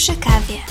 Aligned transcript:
przy 0.00 0.16
kawie. 0.16 0.62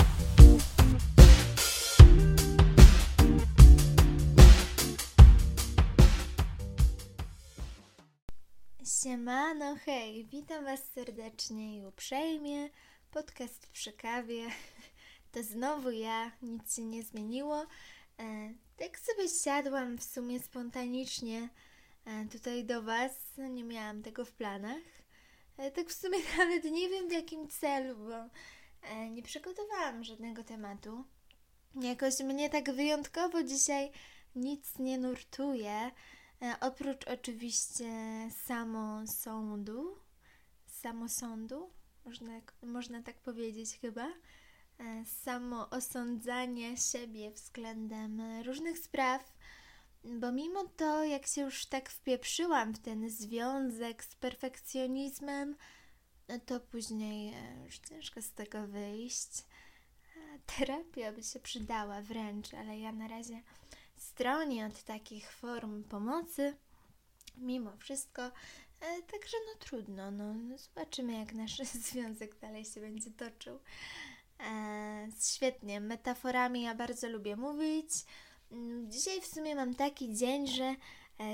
Siemano, 9.02 9.76
hej, 9.84 10.24
witam 10.24 10.64
Was 10.64 10.84
serdecznie 10.92 11.78
i 11.78 11.84
uprzejmie. 11.84 12.70
Podcast 13.10 13.66
przy 13.66 13.92
kawie. 13.92 14.46
To 15.32 15.42
znowu 15.42 15.90
ja, 15.90 16.32
nic 16.42 16.76
się 16.76 16.84
nie 16.84 17.02
zmieniło. 17.02 17.66
E, 18.18 18.54
tak 18.76 18.98
sobie 18.98 19.28
siadłam 19.28 19.98
w 19.98 20.04
sumie 20.04 20.40
spontanicznie 20.40 21.48
e, 22.04 22.26
tutaj 22.32 22.64
do 22.64 22.82
Was. 22.82 23.12
Nie 23.38 23.64
miałam 23.64 24.02
tego 24.02 24.24
w 24.24 24.32
planach. 24.32 24.82
E, 25.56 25.70
tak 25.70 25.88
w 25.88 25.94
sumie 25.94 26.18
nawet 26.38 26.64
nie 26.64 26.88
wiem 26.88 27.08
w 27.08 27.12
jakim 27.12 27.48
celu, 27.48 27.96
bo 27.96 28.30
nie 29.10 29.22
przygotowałam 29.22 30.04
żadnego 30.04 30.44
tematu. 30.44 31.04
Jakoś 31.74 32.20
mnie 32.20 32.50
tak 32.50 32.72
wyjątkowo 32.72 33.42
dzisiaj 33.42 33.90
nic 34.34 34.78
nie 34.78 34.98
nurtuje, 34.98 35.90
e, 36.42 36.54
oprócz 36.60 37.04
oczywiście 37.08 37.92
samosądu, 38.44 39.98
samosądu, 40.66 41.70
można, 42.04 42.40
można 42.62 43.02
tak 43.02 43.20
powiedzieć 43.20 43.78
chyba, 43.80 44.12
samo 45.04 45.70
osądzanie 45.70 46.76
siebie 46.76 47.30
względem 47.30 48.22
różnych 48.46 48.78
spraw, 48.78 49.32
bo 50.04 50.32
mimo 50.32 50.64
to, 50.64 51.04
jak 51.04 51.26
się 51.26 51.40
już 51.40 51.66
tak 51.66 51.90
wpieprzyłam 51.90 52.74
w 52.74 52.78
ten 52.78 53.10
związek 53.10 54.04
z 54.04 54.14
perfekcjonizmem, 54.14 55.56
to 56.38 56.60
później 56.60 57.34
e, 57.34 57.64
już 57.66 57.78
ciężko 57.78 58.22
z 58.22 58.32
tego 58.32 58.66
wyjść. 58.66 59.44
Terapia 60.46 61.12
by 61.12 61.22
się 61.22 61.40
przydała 61.40 62.02
wręcz, 62.02 62.54
ale 62.54 62.78
ja 62.78 62.92
na 62.92 63.08
razie 63.08 63.42
stronię 63.96 64.66
od 64.66 64.82
takich 64.82 65.32
form 65.32 65.84
pomocy. 65.84 66.56
Mimo 67.36 67.76
wszystko, 67.76 68.22
e, 68.80 69.02
także 69.02 69.36
no 69.46 69.58
trudno, 69.58 70.10
no, 70.10 70.34
no 70.34 70.58
zobaczymy 70.58 71.18
jak 71.18 71.32
nasz 71.32 71.58
związek 71.88 72.38
dalej 72.38 72.64
się 72.64 72.80
będzie 72.80 73.10
toczył. 73.10 73.60
E, 74.40 75.08
świetnie, 75.20 75.80
metaforami 75.80 76.62
ja 76.62 76.74
bardzo 76.74 77.08
lubię 77.08 77.36
mówić. 77.36 77.90
Mm, 78.52 78.90
dzisiaj 78.90 79.20
w 79.20 79.26
sumie 79.26 79.54
mam 79.54 79.74
taki 79.74 80.14
dzień, 80.14 80.46
że 80.46 80.64
e, 80.64 80.76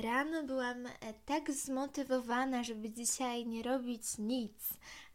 rano 0.02 0.42
byłam 0.42 0.86
e, 0.86 0.90
tak 1.26 1.52
zmotywowana, 1.52 2.64
żeby 2.64 2.90
dzisiaj 2.90 3.46
nie 3.46 3.62
robić 3.62 4.02
nic, 4.18 4.52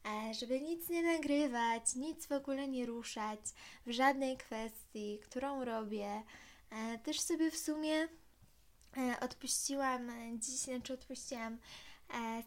e, 0.06 0.34
żeby 0.34 0.62
nic 0.62 0.90
nie 0.90 1.04
nagrywać, 1.04 1.96
nic 1.96 2.28
w 2.28 2.32
ogóle 2.32 2.68
nie 2.68 2.86
ruszać 2.86 3.40
w 3.86 3.92
żadnej 3.92 4.38
kwestii, 4.38 5.20
którą 5.24 5.66
robię. 5.66 6.24
Też 7.04 7.20
sobie 7.20 7.52
w 7.52 7.58
sumie 7.58 8.08
odpuściłam 9.22 10.12
dziś, 10.40 10.60
znaczy 10.60 10.94
odpuściłam. 10.94 11.58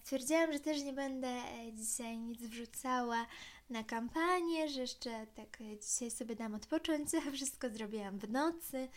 Stwierdziłam, 0.02 0.52
że 0.52 0.60
też 0.60 0.82
nie 0.82 0.92
będę 0.92 1.42
dzisiaj 1.72 2.18
nic 2.18 2.40
wrzucała 2.40 3.26
na 3.70 3.84
kampanię, 3.84 4.68
że 4.68 4.80
jeszcze 4.80 5.26
tak 5.34 5.58
dzisiaj 5.82 6.10
sobie 6.10 6.36
dam 6.36 6.54
odpocząć, 6.54 7.10
wszystko 7.34 7.70
zrobiłam 7.70 8.18
w 8.18 8.30
nocy. 8.30 8.88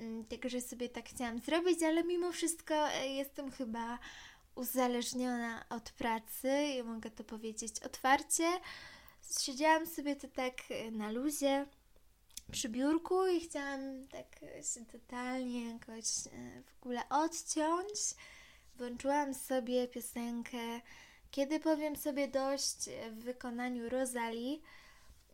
Mm, 0.00 0.24
Także 0.24 0.60
sobie 0.60 0.88
tak 0.88 1.08
chciałam 1.08 1.38
zrobić, 1.38 1.82
ale 1.82 2.04
mimo 2.04 2.32
wszystko 2.32 2.74
e, 2.92 3.08
jestem 3.08 3.50
chyba 3.50 3.98
uzależniona 4.54 5.64
od 5.70 5.90
pracy 5.90 6.64
i 6.78 6.82
mogę 6.82 7.10
to 7.10 7.24
powiedzieć 7.24 7.80
otwarcie. 7.80 8.44
Siedziałam 9.40 9.86
sobie 9.86 10.16
to 10.16 10.28
tak 10.28 10.54
e, 10.70 10.90
na 10.90 11.10
luzie 11.10 11.66
przy 12.52 12.68
biurku 12.68 13.26
i 13.26 13.40
chciałam 13.40 14.06
tak 14.08 14.40
się 14.74 14.86
totalnie 14.86 15.72
jakoś 15.72 16.26
e, 16.26 16.62
w 16.62 16.82
ogóle 16.82 17.08
odciąć. 17.08 17.98
Włączyłam 18.76 19.34
sobie 19.34 19.88
piosenkę 19.88 20.80
Kiedy 21.30 21.60
powiem 21.60 21.96
sobie 21.96 22.28
dość 22.28 22.88
w 23.10 23.24
wykonaniu 23.24 23.88
Rosali. 23.88 24.62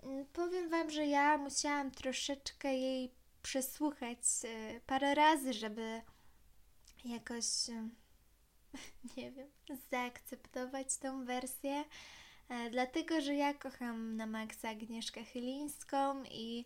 Mm, 0.03 0.27
powiem 0.33 0.69
Wam, 0.69 0.91
że 0.91 1.07
ja 1.07 1.39
musiałam 1.39 1.91
troszeczkę 1.91 2.75
jej 2.75 3.11
przesłuchać 3.47 4.19
e, 4.45 4.81
parę 4.87 5.15
razy, 5.15 5.53
żeby 5.53 6.03
jakoś, 7.05 7.45
e, 7.71 7.89
nie 9.17 9.33
wiem, 9.33 9.49
zaakceptować 9.91 10.97
tą 10.97 11.25
wersję. 11.25 11.85
E, 12.49 12.71
dlatego, 12.71 13.21
że 13.21 13.35
ja 13.35 13.55
kocham 13.55 14.17
na 14.17 14.27
maksa 14.27 14.69
Agnieszkę 14.69 15.25
Chylińską 15.25 16.25
i 16.25 16.65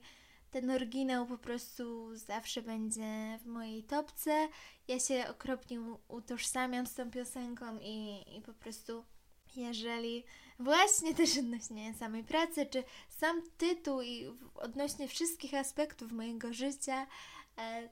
ten 0.51 0.71
oryginał 0.71 1.27
po 1.27 1.39
prostu 1.39 2.17
zawsze 2.17 2.63
będzie 2.63 3.39
w 3.43 3.47
mojej 3.47 3.85
topce. 3.85 4.49
Ja 4.89 5.01
się 5.01 5.25
okropnie 5.29 5.81
utożsamiam 6.09 6.87
z 6.87 6.95
tą 6.95 7.11
piosenką 7.11 7.79
i, 7.79 8.25
i 8.37 8.43
po 8.43 8.55
prostu 8.55 9.05
jeżeli 9.57 10.25
właśnie 10.61 11.15
też 11.15 11.39
odnośnie 11.39 11.95
samej 11.95 12.25
pracy, 12.25 12.67
czy 12.67 12.85
sam 13.09 13.43
tytuł 13.59 14.03
i 14.03 14.27
odnośnie 14.55 15.09
wszystkich 15.09 15.55
aspektów 15.55 16.13
mojego 16.13 16.53
życia, 16.53 17.07
e, 17.59 17.89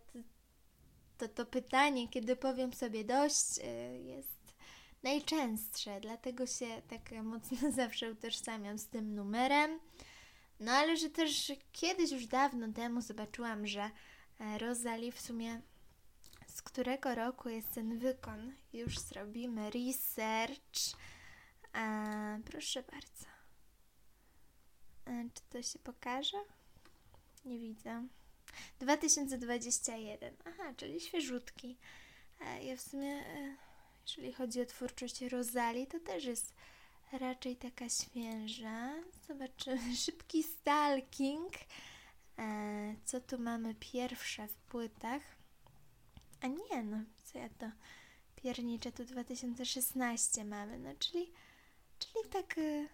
to 1.19 1.29
to 1.29 1.47
pytanie, 1.47 2.09
kiedy 2.09 2.37
powiem 2.37 2.73
sobie 2.73 3.05
dość, 3.05 3.59
e, 3.63 3.99
jest 3.99 4.55
najczęstsze, 5.03 6.01
dlatego 6.01 6.47
się 6.47 6.83
tak 6.89 7.23
mocno 7.23 7.73
zawsze 7.73 8.11
utożsamiam 8.11 8.79
z 8.79 8.87
tym 8.87 9.15
numerem. 9.15 9.81
No 10.61 10.73
ale 10.73 10.97
że 10.97 11.11
też 11.11 11.53
kiedyś 11.73 12.11
już 12.11 12.27
dawno 12.27 12.73
temu 12.73 13.01
zobaczyłam, 13.01 13.67
że 13.67 13.91
e, 14.41 14.59
Rosalie 14.59 15.13
w 15.13 15.21
sumie 15.21 15.61
z 16.47 16.63
którego 16.63 17.15
roku 17.15 17.49
jest 17.49 17.73
ten 17.75 17.99
wykon. 17.99 18.53
Już 18.73 18.99
zrobimy 18.99 19.71
research. 19.71 20.97
A, 21.79 22.39
proszę 22.45 22.83
bardzo. 22.83 23.27
A, 25.05 25.11
czy 25.35 25.43
to 25.51 25.63
się 25.63 25.79
pokaże? 25.79 26.39
Nie 27.45 27.59
widzę. 27.59 28.07
2021. 28.81 30.35
Aha, 30.45 30.75
czyli 30.77 31.01
świeżutki. 31.01 31.77
A 32.41 32.45
ja 32.45 32.77
w 32.77 32.81
sumie, 32.81 33.13
e, 33.13 33.57
jeżeli 34.03 34.33
chodzi 34.33 34.61
o 34.61 34.67
twórczość 34.67 35.23
Rosali, 35.23 35.87
to 35.87 36.01
też 36.01 36.25
jest 36.25 36.55
raczej 37.13 37.57
taka 37.57 37.89
świeża. 37.89 38.93
Zobaczymy. 39.29 39.97
Szybki 40.05 40.43
stalking. 40.43 41.53
E, 42.39 42.95
co 43.05 43.21
tu 43.21 43.39
mamy 43.39 43.75
pierwsze 43.75 44.49
w 44.49 44.55
płytach? 44.55 45.23
A 46.41 46.47
nie, 46.47 46.83
no 46.85 46.97
co 47.25 47.39
ja 47.39 47.49
to 47.49 47.71
piernicze, 48.37 48.93
tu 48.93 49.05
2016 49.05 50.45
mamy, 50.45 50.79
no 50.79 50.91
czyli 50.99 51.33
Czyli 51.99 52.29
tak 52.31 52.59
y, 52.59 52.89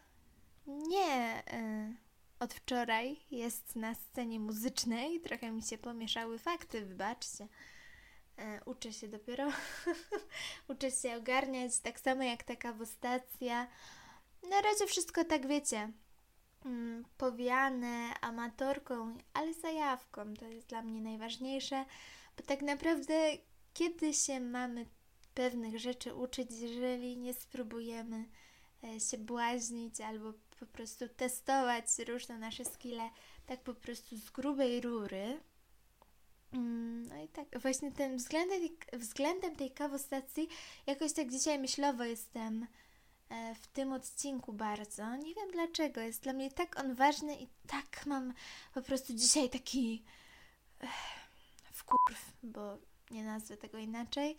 nie 0.67 1.43
y, 1.53 1.97
od 2.41 2.55
wczoraj 2.55 3.21
jest 3.31 3.77
na 3.77 3.95
scenie 3.95 4.41
muzycznej. 4.41 5.21
Trochę 5.21 5.51
mi 5.51 5.63
się 5.63 5.79
pomieszały 5.79 6.39
fakty, 6.39 6.85
wybaczcie. 6.85 7.49
E, 8.39 8.61
uczę 8.65 8.93
się 8.93 9.09
dopiero. 9.09 9.49
Uczę 10.69 10.91
się 10.91 11.17
ogarniać, 11.17 11.79
tak 11.79 12.01
samo 12.01 12.23
jak 12.23 12.43
taka 12.43 12.73
wostacja. 12.73 13.67
Na 14.51 14.61
razie 14.61 14.87
wszystko 14.87 15.25
tak 15.25 15.47
wiecie. 15.47 15.93
Mm, 16.65 17.05
powiane 17.19 18.15
amatorką, 18.21 19.19
ale 19.33 19.55
zajawką. 19.55 20.35
To 20.35 20.47
jest 20.47 20.67
dla 20.67 20.83
mnie 20.83 21.01
najważniejsze, 21.01 21.85
bo 22.37 22.43
tak 22.43 22.63
naprawdę 22.63 23.15
kiedy 23.75 24.15
się 24.15 24.41
mamy 24.41 24.87
pewnych 25.35 25.79
rzeczy 25.79 26.15
uczyć, 26.15 26.49
jeżeli 26.51 27.17
nie 27.17 27.35
spróbujemy 27.35 28.25
się 29.11 29.19
błaźnić 29.19 30.01
albo 30.01 30.33
po 30.61 30.67
prostu 30.67 31.09
testować 31.09 31.85
różne 32.09 32.39
nasze 32.39 32.65
skille 32.65 33.11
tak 33.47 33.61
po 33.61 33.75
prostu 33.75 34.17
z 34.17 34.31
grubej 34.31 34.81
rury. 34.81 35.41
Mm, 36.53 37.09
no 37.09 37.23
i 37.23 37.29
tak, 37.29 37.61
właśnie 37.61 37.93
tym 37.93 38.17
względem, 38.17 38.61
względem 38.93 39.57
tej 39.57 39.71
kawostacji 39.71 40.49
jakoś 40.87 41.13
tak 41.13 41.31
dzisiaj 41.31 41.59
myślowo 41.59 42.05
jestem 42.05 42.67
e, 43.29 43.55
w 43.55 43.67
tym 43.67 43.93
odcinku 43.93 44.53
bardzo. 44.53 45.17
Nie 45.17 45.35
wiem 45.35 45.51
dlaczego, 45.53 46.01
jest 46.01 46.23
dla 46.23 46.33
mnie 46.33 46.51
tak 46.51 46.79
on 46.81 46.95
ważny 46.95 47.37
i 47.37 47.49
tak 47.67 48.07
mam 48.07 48.35
po 48.75 48.83
prostu 48.83 49.15
dzisiaj 49.15 49.51
taki 49.51 50.05
wkurw, 51.73 52.33
bo 52.43 52.79
nie 53.11 53.25
nazwę 53.25 53.57
tego 53.57 53.79
inaczej, 53.79 54.37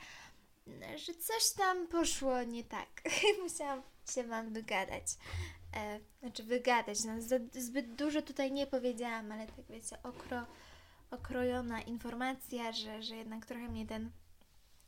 że 0.95 1.13
coś 1.13 1.51
tam 1.57 1.87
poszło 1.87 2.43
nie 2.43 2.63
tak. 2.63 3.01
Musiałam 3.43 3.81
się 4.13 4.23
Wam 4.23 4.53
wygadać. 4.53 5.05
E, 5.75 5.99
znaczy 6.19 6.43
wygadać, 6.43 7.03
no, 7.03 7.13
zbyt 7.53 7.95
dużo 7.95 8.21
tutaj 8.21 8.51
nie 8.51 8.67
powiedziałam, 8.67 9.31
ale 9.31 9.47
tak 9.47 9.65
wiecie, 9.69 9.97
okro, 10.03 10.45
okrojona 11.11 11.81
informacja, 11.81 12.71
że, 12.71 13.03
że 13.03 13.15
jednak 13.15 13.45
trochę 13.45 13.67
mnie 13.67 13.87
ten 13.87 14.11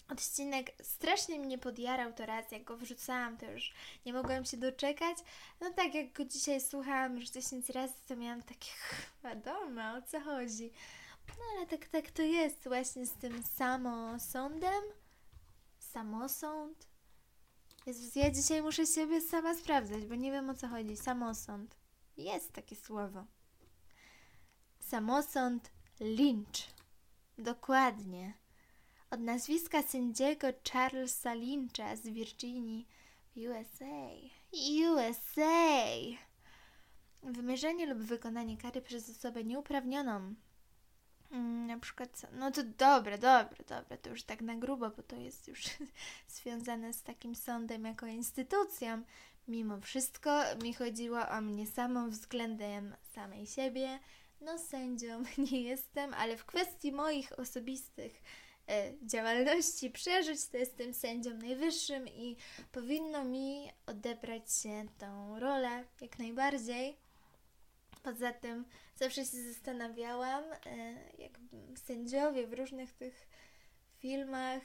odcinek 0.10 0.72
strasznie 0.82 1.40
mnie 1.40 1.58
podjarał 1.58 2.14
to 2.14 2.26
raz, 2.26 2.52
jak 2.52 2.64
go 2.64 2.78
wrzucałam, 2.78 3.38
to 3.38 3.52
już 3.52 3.74
nie 4.06 4.14
mogłam 4.14 4.46
się 4.46 4.58
doczekać. 4.58 5.18
No 5.62 5.74
tak, 5.74 5.96
jak 5.96 6.14
go 6.14 6.26
dzisiaj 6.26 6.62
słuchałam 6.62 7.16
już 7.18 7.30
10 7.30 7.70
razy, 7.70 7.94
to 8.08 8.16
miałam 8.16 8.42
takie, 8.42 8.72
wiadomo, 9.24 9.82
o 9.98 10.02
co 10.02 10.20
chodzi. 10.20 10.72
No 11.28 11.44
ale 11.58 11.68
tak, 11.68 11.86
tak 11.86 12.12
to 12.12 12.22
jest 12.22 12.64
właśnie 12.64 13.06
z 13.06 13.14
tym 13.14 13.44
samosądem. 13.44 14.84
Samosąd. 15.92 16.88
Jezus, 17.86 18.16
ja 18.16 18.32
dzisiaj 18.32 18.62
muszę 18.62 18.86
siebie 18.86 19.22
sama 19.22 19.56
sprawdzać, 19.56 20.06
bo 20.06 20.16
nie 20.16 20.32
wiem 20.32 20.50
o 20.50 20.54
co 20.54 20.68
chodzi. 20.68 20.98
Samosąd. 20.98 21.76
Jest 22.18 22.54
takie 22.54 22.76
słowo. 22.76 23.26
Samosąd 24.80 25.72
Lynch. 26.00 26.60
Dokładnie. 27.38 28.34
Od 29.10 29.20
nazwiska 29.20 29.84
sędziego 29.84 30.48
Charlesa 30.72 31.34
Lyncha 31.34 31.96
z 31.96 32.02
Virginii 32.02 32.88
USA. 33.36 34.10
USA! 34.92 35.88
Wymierzenie 37.24 37.86
lub 37.86 38.00
wykonanie 38.00 38.58
kary 38.58 38.82
przez 38.82 39.10
osobę 39.10 39.44
nieuprawnioną. 39.44 40.36
Mm, 41.32 41.68
na 41.68 41.80
przykład, 41.80 42.26
no 42.32 42.52
to 42.52 42.64
dobre, 42.64 43.18
dobre, 43.18 43.64
dobre, 43.70 43.98
to 43.98 44.10
już 44.10 44.24
tak 44.24 44.42
na 44.42 44.56
grubo, 44.56 44.90
bo 44.90 45.04
to 45.04 45.16
jest 45.16 45.48
już 45.48 45.64
związane 46.36 46.94
z 46.94 47.04
takim 47.04 47.36
sądem 47.36 47.86
jako 47.86 48.06
instytucją. 48.06 49.04
Mimo 49.48 49.82
wszystko 49.82 50.42
mi 50.64 50.74
chodziło 50.74 51.30
o 51.30 51.42
mnie 51.42 51.68
samą 51.68 52.10
względem 52.10 52.96
samej 53.14 53.48
siebie. 53.48 54.00
No, 54.42 54.60
sędzią 54.60 55.24
nie 55.52 55.62
jestem, 55.62 56.14
ale 56.14 56.38
w 56.38 56.46
kwestii 56.46 56.92
moich 56.92 57.40
osobistych 57.40 58.22
e, 58.70 58.94
działalności 59.06 59.92
przeżyć, 59.92 60.46
to 60.46 60.58
jestem 60.58 60.94
sędzią 60.94 61.34
najwyższym 61.38 62.08
i 62.08 62.38
powinno 62.72 63.24
mi 63.24 63.72
odebrać 63.86 64.54
się 64.54 64.86
tą 64.98 65.40
rolę 65.40 65.84
jak 66.02 66.20
najbardziej. 66.20 66.98
Poza 68.04 68.34
tym 68.34 68.66
zawsze 69.00 69.26
się 69.26 69.54
zastanawiałam, 69.54 70.44
e, 70.44 70.94
jak 71.18 71.40
sędziowie 71.76 72.48
w 72.48 72.54
różnych 72.54 72.94
tych 72.94 73.28
filmach, 74.00 74.62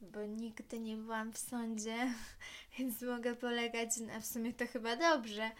bo 0.00 0.24
nigdy 0.24 0.80
nie 0.80 0.96
byłam 0.96 1.32
w 1.32 1.38
sądzie, 1.38 1.96
więc 2.78 3.02
mogę 3.02 3.34
polegać 3.36 3.96
na 3.96 4.20
w 4.20 4.26
sumie 4.26 4.52
to 4.52 4.66
chyba 4.66 4.96
dobrze. 4.96 5.50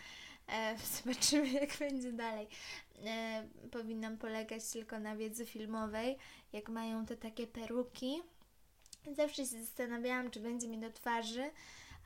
E, 0.49 0.77
zobaczymy, 0.97 1.49
jak 1.53 1.79
będzie 1.79 2.13
dalej. 2.13 2.49
E, 3.07 3.49
powinnam 3.71 4.19
polegać 4.19 4.71
tylko 4.73 4.99
na 4.99 5.17
wiedzy 5.17 5.47
filmowej, 5.47 6.19
jak 6.53 6.69
mają 6.69 7.07
te 7.07 7.17
takie 7.17 7.47
peruki. 7.47 8.23
Zawsze 9.17 9.47
się 9.47 9.65
zastanawiałam, 9.65 10.31
czy 10.31 10.41
będzie 10.41 10.69
mi 10.69 10.79
do 10.79 10.91
twarzy, 10.91 11.51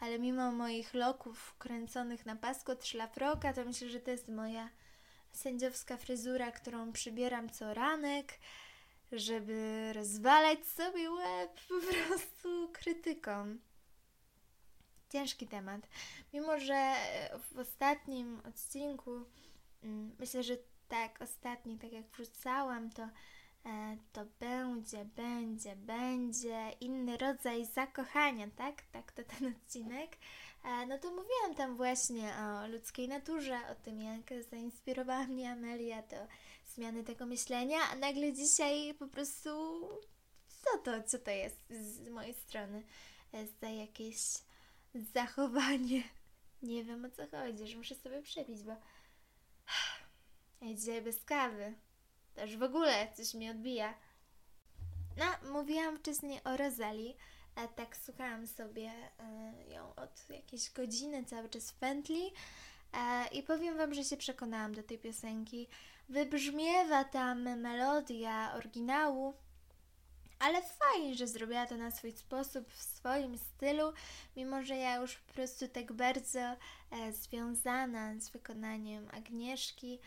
ale 0.00 0.19
mimo 0.19 0.52
moich 0.52 0.94
loków 0.94 1.55
kręconych 1.58 2.26
na 2.26 2.37
pasku 2.37 2.73
od 2.73 2.87
szlafroka, 2.87 3.52
to 3.52 3.64
myślę, 3.64 3.88
że 3.88 4.00
to 4.00 4.11
jest 4.11 4.29
moja 4.29 4.70
sędziowska 5.38 5.96
fryzura, 5.96 6.52
którą 6.52 6.93
przybieram 6.93 7.50
co 7.50 7.75
ranek, 7.75 8.38
żeby 9.12 9.90
rozwalać 9.93 10.67
sobie 10.67 11.11
łeb 11.11 11.61
po 11.69 12.06
prostu 12.06 12.70
krytyką. 12.73 13.56
Ciężki 15.12 15.46
temat. 15.46 15.88
Mimo, 16.32 16.61
że 16.61 16.94
w 17.52 17.58
ostatnim 17.58 18.40
odcinku, 18.49 19.25
mm, 19.82 20.17
myślę, 20.19 20.43
że 20.43 20.56
tak, 20.88 21.23
ostatni, 21.23 21.79
tak 21.79 21.93
jak 21.93 22.06
wrzucałam, 22.06 22.90
to 22.90 23.02
e, 23.02 23.08
to 24.12 24.25
będzie, 24.40 25.05
będzie, 25.05 25.76
będzie 25.76 26.70
inny 26.81 27.16
rodzaj 27.16 27.66
zakochania, 27.66 28.49
tak? 28.56 28.82
Tak 28.93 29.12
to 29.12 29.22
ten 29.25 29.55
odcinek. 29.56 30.16
E, 30.64 30.87
no 30.87 30.99
to 30.99 31.10
mówiłam 31.10 31.55
tam 31.56 31.76
właśnie 31.76 32.32
o 32.37 32.66
ludzkiej 32.66 33.08
naturze, 33.08 33.60
o 33.70 33.75
tym, 33.75 34.00
jak 34.02 34.44
zainspirowała 34.50 35.26
mnie 35.26 35.52
Amelia 35.52 36.02
do 36.02 36.16
zmiany 36.75 37.05
tego 37.05 37.26
myślenia, 37.26 37.78
a 37.93 37.96
nagle 37.96 38.32
dzisiaj 38.32 38.94
po 38.94 39.08
prostu 39.08 39.50
co 40.49 40.78
to, 40.78 41.02
co 41.02 41.19
to 41.19 41.31
jest 41.31 41.56
z 41.70 42.08
mojej 42.08 42.34
strony 42.34 42.82
e, 43.32 43.46
za 43.46 43.69
jakieś 43.69 44.19
zachowanie. 45.14 46.02
Nie 46.62 46.84
wiem 46.84 47.04
o 47.04 47.11
co 47.11 47.22
chodzi, 47.31 47.66
że 47.66 47.76
muszę 47.76 47.94
sobie 47.94 48.22
przebić, 48.22 48.62
bo 48.62 48.72
ja 50.61 50.75
dzisiaj 50.75 51.02
bez 51.02 51.25
kawy. 51.25 51.75
Już 52.43 52.56
w 52.56 52.62
ogóle 52.62 53.08
coś 53.14 53.35
mi 53.35 53.50
odbija. 53.50 53.94
No, 55.17 55.50
mówiłam 55.52 55.99
wcześniej 55.99 56.40
o 56.44 56.56
Rozali, 56.56 57.17
a 57.55 57.69
tak 57.69 57.96
słuchałam 57.96 58.46
sobie 58.46 58.90
e, 59.19 59.52
ją 59.75 59.94
od 59.94 60.31
jakiejś 60.31 60.70
godziny 60.70 61.25
cały 61.25 61.49
czas 61.49 61.70
w 61.70 61.75
pętli 61.75 62.32
e, 62.93 63.29
i 63.32 63.43
powiem 63.43 63.76
Wam, 63.76 63.94
że 63.94 64.05
się 64.05 64.17
przekonałam 64.17 64.75
do 64.75 64.82
tej 64.82 64.99
piosenki. 64.99 65.69
Wybrzmiewa 66.08 67.05
tam 67.05 67.58
melodia 67.61 68.55
oryginału, 68.55 69.35
ale 70.38 70.62
fajnie, 70.62 71.14
że 71.14 71.26
zrobiła 71.26 71.67
to 71.67 71.76
na 71.76 71.90
swój 71.90 72.12
sposób, 72.12 72.73
w 72.73 72.82
swoim 72.82 73.38
stylu, 73.38 73.93
mimo 74.37 74.62
że 74.62 74.76
ja 74.76 74.96
już 74.96 75.17
po 75.17 75.32
prostu 75.32 75.69
tak 75.69 75.93
bardzo 75.93 76.40
e, 76.40 76.56
związana 77.12 78.20
z 78.20 78.29
wykonaniem 78.29 79.08
Agnieszki, 79.12 79.99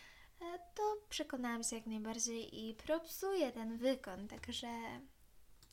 to 0.74 0.98
przekonałam 1.10 1.64
się 1.64 1.76
jak 1.76 1.86
najbardziej 1.86 2.70
i 2.70 2.74
propsuję 2.74 3.52
ten 3.52 3.78
wykon, 3.78 4.28
także, 4.28 4.68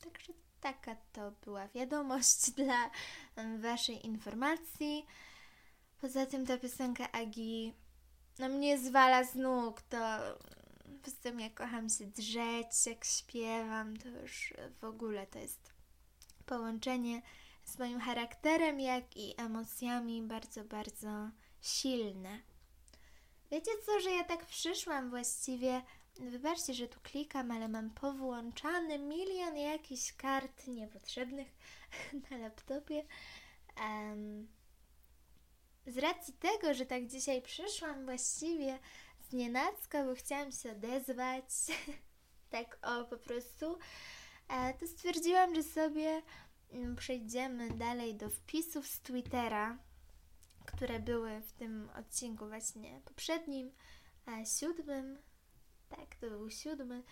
także 0.03 0.33
taka 0.61 0.95
to 1.13 1.31
była 1.31 1.67
wiadomość 1.67 2.51
dla 2.59 2.89
Waszej 3.59 4.05
informacji. 4.05 5.05
Poza 6.01 6.25
tym 6.25 6.45
ta 6.45 6.57
piosenka 6.57 7.11
Agi 7.11 7.73
no 8.39 8.49
mnie 8.49 8.77
zwala 8.77 9.23
z 9.23 9.35
nóg, 9.35 9.81
to 9.81 9.97
Poza 11.03 11.17
tym 11.17 11.39
ja 11.39 11.49
kocham 11.49 11.89
się 11.89 12.05
drzeć, 12.05 12.85
jak 12.85 13.05
śpiewam, 13.05 13.97
to 13.97 14.09
już 14.09 14.53
w 14.81 14.83
ogóle 14.83 15.27
to 15.27 15.39
jest 15.39 15.73
połączenie 16.45 17.21
z 17.63 17.79
moim 17.79 17.99
charakterem, 17.99 18.79
jak 18.79 19.17
i 19.17 19.41
emocjami 19.41 20.21
bardzo, 20.21 20.63
bardzo 20.63 21.29
silne. 21.61 22.39
Wiecie 23.51 23.71
co, 23.85 23.99
że 23.99 24.11
ja 24.11 24.23
tak 24.23 24.45
przyszłam 24.45 25.09
właściwie, 25.09 25.81
wybaczcie, 26.19 26.73
że 26.73 26.87
tu 26.87 26.99
klikam, 27.03 27.51
ale 27.51 27.67
mam 27.67 27.89
powłączany 27.89 28.99
milion 28.99 29.57
jakichś 29.57 30.13
kart 30.13 30.67
niepotrzebnych 30.67 31.47
na 32.31 32.37
laptopie. 32.37 33.05
Um, 33.79 34.47
z 35.87 35.97
racji 35.97 36.33
tego, 36.33 36.73
że 36.73 36.85
tak 36.85 37.07
dzisiaj 37.07 37.41
przyszłam 37.41 38.05
właściwie 38.05 38.79
znienacka, 39.29 40.03
bo 40.03 40.15
chciałam 40.15 40.51
się 40.51 40.71
odezwać, 40.71 41.45
tak 42.49 42.79
o 42.81 43.05
po 43.05 43.17
prostu, 43.17 43.77
e, 44.49 44.73
to 44.73 44.87
stwierdziłam, 44.87 45.55
że 45.55 45.63
sobie 45.63 46.21
mm, 46.71 46.95
przejdziemy 46.95 47.69
dalej 47.69 48.15
do 48.15 48.29
wpisów 48.29 48.87
z 48.87 48.99
Twittera, 48.99 49.77
które 50.71 50.99
były 50.99 51.41
w 51.41 51.51
tym 51.51 51.89
odcinku 51.99 52.47
właśnie 52.47 53.01
poprzednim, 53.05 53.71
siódmym, 54.59 55.17
tak, 55.89 56.15
to 56.15 56.29
był 56.29 56.49
siódmy, 56.49 57.03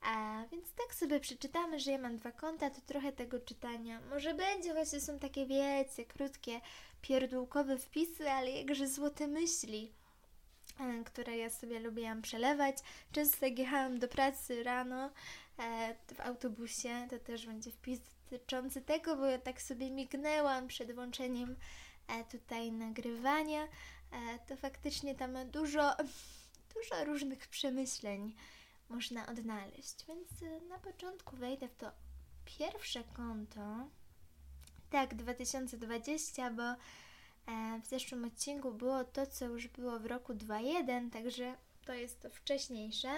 a 0.00 0.44
więc 0.52 0.72
tak 0.72 0.94
sobie 0.94 1.20
przeczytamy, 1.20 1.80
że 1.80 1.90
ja 1.90 1.98
mam 1.98 2.16
dwa 2.16 2.32
konta, 2.32 2.70
to 2.70 2.80
trochę 2.80 3.12
tego 3.12 3.40
czytania. 3.40 4.00
Może 4.10 4.34
będzie, 4.34 4.72
właśnie 4.74 5.00
są 5.00 5.18
takie, 5.18 5.46
wiecie, 5.46 6.04
krótkie, 6.04 6.60
pierdółkowe 7.02 7.78
wpisy, 7.78 8.30
ale 8.30 8.50
jakże 8.50 8.88
złote 8.88 9.26
myśli. 9.26 9.92
E, 10.80 11.04
które 11.04 11.36
ja 11.36 11.50
sobie 11.50 11.80
lubiłam 11.80 12.22
przelewać. 12.22 12.76
Często 13.12 13.46
jak 13.46 13.58
jechałam 13.58 13.98
do 13.98 14.08
pracy 14.08 14.62
rano 14.62 15.10
e, 15.58 15.94
w 16.14 16.20
autobusie, 16.20 17.06
to 17.10 17.18
też 17.18 17.46
będzie 17.46 17.70
wpis 17.70 18.00
dotyczący 18.30 18.82
tego, 18.82 19.16
bo 19.16 19.26
ja 19.26 19.38
tak 19.38 19.62
sobie 19.62 19.90
mignęłam 19.90 20.68
przed 20.68 20.94
włączeniem 20.94 21.50
e, 21.50 21.56
tutaj 22.30 22.72
nagrywania. 22.72 23.68
To 24.48 24.56
faktycznie 24.56 25.14
tam 25.14 25.50
dużo, 25.50 25.96
dużo 26.74 27.04
różnych 27.04 27.48
przemyśleń 27.48 28.34
można 28.88 29.26
odnaleźć. 29.26 30.06
Więc 30.08 30.28
na 30.68 30.78
początku 30.78 31.36
wejdę 31.36 31.68
w 31.68 31.76
to 31.76 31.90
pierwsze 32.44 33.04
konto. 33.04 33.60
Tak, 34.90 35.14
2020, 35.14 36.50
bo 36.50 36.62
E, 37.50 37.80
w 37.80 37.86
zeszłym 37.86 38.24
odcinku 38.24 38.72
było 38.72 39.04
to, 39.04 39.26
co 39.26 39.44
już 39.44 39.68
było 39.68 39.98
w 39.98 40.06
roku 40.06 40.34
2.1, 40.34 41.10
także 41.10 41.54
to 41.84 41.92
jest 41.92 42.20
to 42.20 42.30
wcześniejsze 42.30 43.08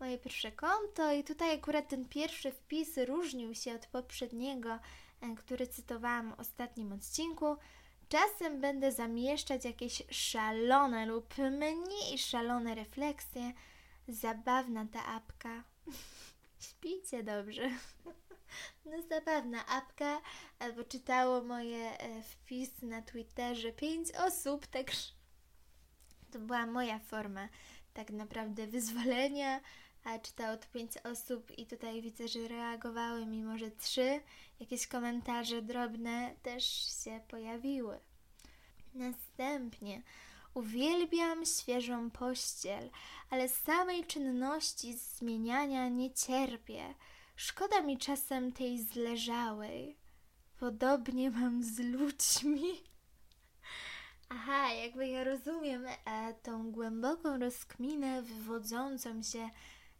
moje 0.00 0.18
pierwsze 0.18 0.52
konto 0.52 1.12
i 1.12 1.24
tutaj 1.24 1.54
akurat 1.54 1.88
ten 1.88 2.08
pierwszy 2.08 2.52
wpis 2.52 2.98
różnił 2.98 3.54
się 3.54 3.74
od 3.74 3.86
poprzedniego, 3.86 4.78
e, 5.20 5.34
który 5.36 5.66
cytowałam 5.66 6.34
w 6.36 6.40
ostatnim 6.40 6.92
odcinku. 6.92 7.56
Czasem 8.10 8.60
będę 8.60 8.92
zamieszczać 8.92 9.64
jakieś 9.64 10.02
szalone 10.10 11.06
lub 11.06 11.38
mniej 11.38 12.18
szalone 12.18 12.74
refleksje. 12.74 13.52
Zabawna 14.08 14.86
ta 14.92 15.06
apka. 15.06 15.64
Śpijcie 16.68 17.22
dobrze. 17.22 17.70
No 18.84 19.02
zabawna 19.02 19.66
apka, 19.66 20.20
bo 20.76 20.84
czytało 20.84 21.42
moje 21.42 21.98
e, 21.98 22.22
wpisy 22.22 22.86
na 22.86 23.02
Twitterze 23.02 23.72
pięć 23.72 24.08
osób, 24.12 24.66
także 24.66 25.12
to 26.30 26.38
była 26.38 26.66
moja 26.66 26.98
forma 26.98 27.48
tak 27.94 28.10
naprawdę 28.10 28.66
wyzwolenia, 28.66 29.60
czytało 30.22 30.56
to 30.56 30.66
pięć 30.72 30.92
osób 30.96 31.58
i 31.58 31.66
tutaj 31.66 32.02
widzę, 32.02 32.28
że 32.28 32.48
reagowały, 32.48 33.26
mimo 33.26 33.58
że 33.58 33.70
trzy 33.70 34.20
jakieś 34.60 34.86
komentarze 34.86 35.62
drobne 35.62 36.34
też 36.42 36.64
się 37.04 37.20
pojawiły. 37.28 38.00
Następnie 38.94 40.02
uwielbiam 40.54 41.46
świeżą 41.46 42.10
pościel, 42.10 42.90
ale 43.30 43.48
samej 43.48 44.04
czynności 44.06 44.94
zmieniania 44.96 45.88
nie 45.88 46.10
cierpię. 46.14 46.94
Szkoda 47.36 47.80
mi 47.82 47.98
czasem 47.98 48.52
tej 48.52 48.82
zleżałej. 48.82 49.96
Podobnie 50.58 51.30
mam 51.30 51.62
z 51.62 51.78
ludźmi. 51.78 52.62
Aha, 54.28 54.72
jakby 54.72 55.08
ja 55.08 55.24
rozumiem 55.24 55.86
e, 55.86 56.34
tą 56.42 56.72
głęboką 56.72 57.38
rozkminę 57.38 58.22
wywodzącą 58.22 59.22
się 59.22 59.50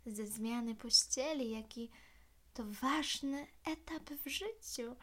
ze 0.07 0.27
zmiany 0.27 0.75
pościeli, 0.75 1.51
jaki 1.51 1.91
to 2.55 2.65
ważny 2.65 3.47
etap 3.65 4.11
w 4.11 4.29
życiu. 4.29 4.97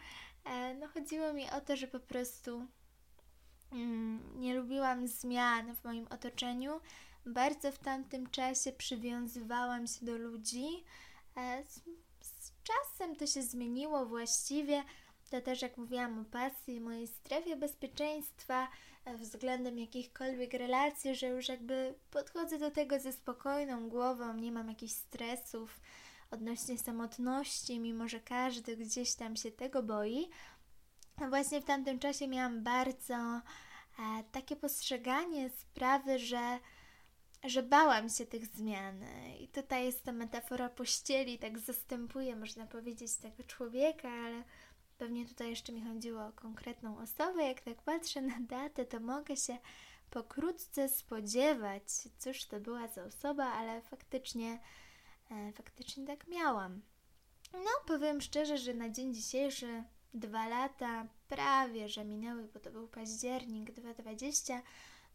E, 0.43 0.73
no 0.73 0.87
chodziło 0.87 1.33
mi 1.33 1.51
o 1.51 1.61
to, 1.61 1.75
że 1.75 1.87
po 1.87 1.99
prostu 1.99 2.67
mm, 3.71 4.39
nie 4.39 4.55
lubiłam 4.55 5.07
zmian 5.07 5.75
w 5.75 5.83
moim 5.83 6.07
otoczeniu. 6.07 6.79
Bardzo 7.25 7.71
w 7.71 7.79
tamtym 7.79 8.29
czasie 8.29 8.71
przywiązywałam 8.71 9.87
się 9.87 10.05
do 10.05 10.17
ludzi. 10.17 10.83
E, 11.37 11.63
z, 11.65 11.75
z 12.21 12.51
czasem 12.63 13.15
to 13.15 13.27
się 13.27 13.41
zmieniło 13.41 14.05
właściwie. 14.05 14.83
To 15.29 15.41
też, 15.41 15.61
jak 15.61 15.77
mówiłam 15.77 16.19
o 16.19 16.23
pasji, 16.25 16.81
mojej 16.81 17.07
strefie 17.07 17.55
bezpieczeństwa 17.55 18.67
względem 19.15 19.79
jakichkolwiek 19.79 20.53
relacji, 20.53 21.15
że 21.15 21.27
już 21.27 21.47
jakby 21.47 21.93
podchodzę 22.11 22.59
do 22.59 22.71
tego 22.71 22.99
ze 22.99 23.13
spokojną 23.13 23.89
głową, 23.89 24.33
nie 24.33 24.51
mam 24.51 24.69
jakichś 24.69 24.93
stresów 24.93 25.79
odnośnie 26.31 26.77
samotności, 26.77 27.79
mimo 27.79 28.07
że 28.07 28.19
każdy 28.19 28.77
gdzieś 28.77 29.15
tam 29.15 29.35
się 29.35 29.51
tego 29.51 29.83
boi. 29.83 30.29
A 31.21 31.29
właśnie 31.29 31.61
w 31.61 31.65
tamtym 31.65 31.99
czasie 31.99 32.27
miałam 32.27 32.63
bardzo 32.63 33.15
e, 33.15 33.41
takie 34.31 34.55
postrzeganie 34.55 35.49
sprawy, 35.49 36.19
że, 36.19 36.59
że 37.43 37.63
bałam 37.63 38.09
się 38.09 38.25
tych 38.25 38.45
zmian. 38.45 39.05
I 39.39 39.47
tutaj 39.47 39.85
jest 39.85 40.03
ta 40.03 40.11
metafora 40.11 40.69
pościeli, 40.69 41.39
tak 41.39 41.59
zastępuje, 41.59 42.35
można 42.35 42.65
powiedzieć, 42.67 43.15
tego 43.15 43.43
człowieka, 43.43 44.09
ale 44.09 44.43
Pewnie 44.97 45.25
tutaj 45.25 45.49
jeszcze 45.49 45.73
mi 45.73 45.81
chodziło 45.81 46.25
o 46.25 46.31
konkretną 46.31 46.97
osobę. 46.97 47.43
Jak 47.43 47.61
tak 47.61 47.81
patrzę 47.81 48.21
na 48.21 48.39
datę, 48.39 48.85
to 48.85 48.99
mogę 48.99 49.37
się 49.37 49.57
pokrótce 50.09 50.89
spodziewać, 50.89 51.83
cóż 52.17 52.45
to 52.45 52.59
była 52.59 52.87
za 52.87 53.03
osoba, 53.03 53.45
ale 53.45 53.81
faktycznie, 53.81 54.59
e, 55.31 55.51
faktycznie 55.51 56.07
tak 56.07 56.27
miałam. 56.27 56.81
No, 57.53 57.69
powiem 57.87 58.21
szczerze, 58.21 58.57
że 58.57 58.73
na 58.73 58.89
dzień 58.89 59.13
dzisiejszy 59.13 59.83
dwa 60.13 60.47
lata 60.47 61.07
prawie, 61.29 61.89
że 61.89 62.05
minęły, 62.05 62.47
bo 62.53 62.59
to 62.59 62.71
był 62.71 62.87
październik 62.87 63.71
2020, 63.71 64.61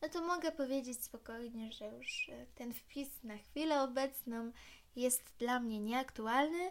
no 0.03 0.09
to 0.09 0.27
mogę 0.27 0.53
powiedzieć 0.53 1.05
spokojnie, 1.05 1.73
że 1.73 1.87
już 1.87 2.29
e, 2.29 2.47
ten 2.55 2.73
wpis 2.73 3.23
na 3.25 3.37
chwilę 3.37 3.83
obecną 3.83 4.53
jest 4.97 5.33
dla 5.39 5.61
mnie 5.61 5.81
nieaktualny, 5.81 6.71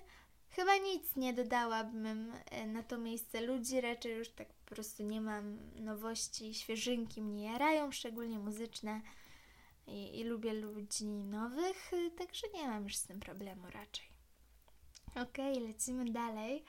Chyba 0.51 0.77
nic 0.77 1.15
nie 1.15 1.33
dodałabym 1.33 2.33
e, 2.51 2.67
na 2.67 2.83
to 2.83 2.97
miejsce 2.97 3.41
ludzi, 3.41 3.81
raczej 3.81 4.17
już 4.17 4.29
tak 4.29 4.53
po 4.53 4.75
prostu 4.75 5.03
nie 5.03 5.21
mam 5.21 5.57
nowości, 5.75 6.53
świeżynki 6.53 7.21
mnie 7.21 7.43
jarają, 7.43 7.91
szczególnie 7.91 8.39
muzyczne 8.39 9.01
i, 9.87 10.19
i 10.19 10.23
lubię 10.23 10.53
ludzi 10.53 11.05
nowych, 11.05 11.93
e, 11.93 12.11
także 12.11 12.47
nie 12.53 12.67
mam 12.67 12.83
już 12.83 12.95
z 12.95 13.03
tym 13.03 13.19
problemu 13.19 13.69
raczej. 13.69 14.05
Okej, 15.11 15.51
okay, 15.51 15.67
lecimy 15.67 16.05
dalej. 16.05 16.63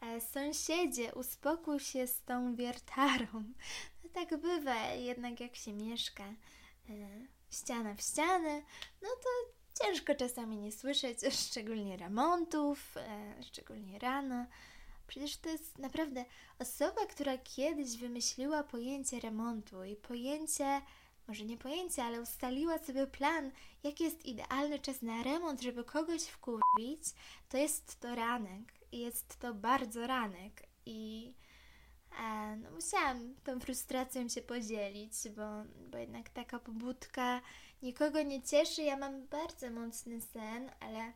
E, 0.00 0.20
sąsiedzie, 0.20 1.14
uspokój 1.14 1.80
się 1.80 2.06
z 2.06 2.22
tą 2.22 2.54
wiertarą. 2.54 3.44
No 4.04 4.10
tak 4.12 4.40
bywa, 4.40 4.84
jednak 4.84 5.40
jak 5.40 5.56
się 5.56 5.72
mieszka 5.72 6.24
ściana 7.50 7.94
w 7.94 8.00
ścianę, 8.00 8.62
no 9.02 9.08
to 9.08 9.55
Ciężko 9.82 10.14
czasami 10.14 10.56
nie 10.56 10.72
słyszeć, 10.72 11.18
szczególnie 11.48 11.96
remontów, 11.96 12.96
e, 12.96 13.42
szczególnie 13.42 13.98
rano. 13.98 14.46
Przecież 15.06 15.36
to 15.36 15.48
jest 15.48 15.78
naprawdę 15.78 16.24
osoba, 16.58 17.06
która 17.06 17.38
kiedyś 17.38 17.96
wymyśliła 17.96 18.62
pojęcie 18.62 19.20
remontu 19.20 19.84
i 19.84 19.96
pojęcie, 19.96 20.82
może 21.28 21.44
nie 21.44 21.56
pojęcie, 21.56 22.04
ale 22.04 22.20
ustaliła 22.20 22.78
sobie 22.78 23.06
plan, 23.06 23.50
jaki 23.82 24.04
jest 24.04 24.26
idealny 24.26 24.78
czas 24.78 25.02
na 25.02 25.22
remont, 25.22 25.62
żeby 25.62 25.84
kogoś 25.84 26.22
wkurwić, 26.22 27.02
to 27.48 27.56
jest 27.56 28.00
to 28.00 28.14
ranek. 28.14 28.72
I 28.92 28.98
jest 28.98 29.38
to 29.38 29.54
bardzo 29.54 30.06
ranek. 30.06 30.62
I 30.86 31.32
e, 32.20 32.56
no, 32.56 32.70
musiałam 32.70 33.34
tą 33.44 33.60
frustracją 33.60 34.28
się 34.28 34.42
podzielić, 34.42 35.12
bo, 35.36 35.42
bo 35.90 35.98
jednak 35.98 36.28
taka 36.28 36.58
pobudka 36.58 37.40
nikogo 37.82 38.22
nie 38.22 38.42
cieszy. 38.42 38.82
Ja 38.82 38.96
mam 38.96 39.26
bardzo 39.26 39.70
mocny 39.70 40.20
sen, 40.20 40.70
ale 40.80 41.12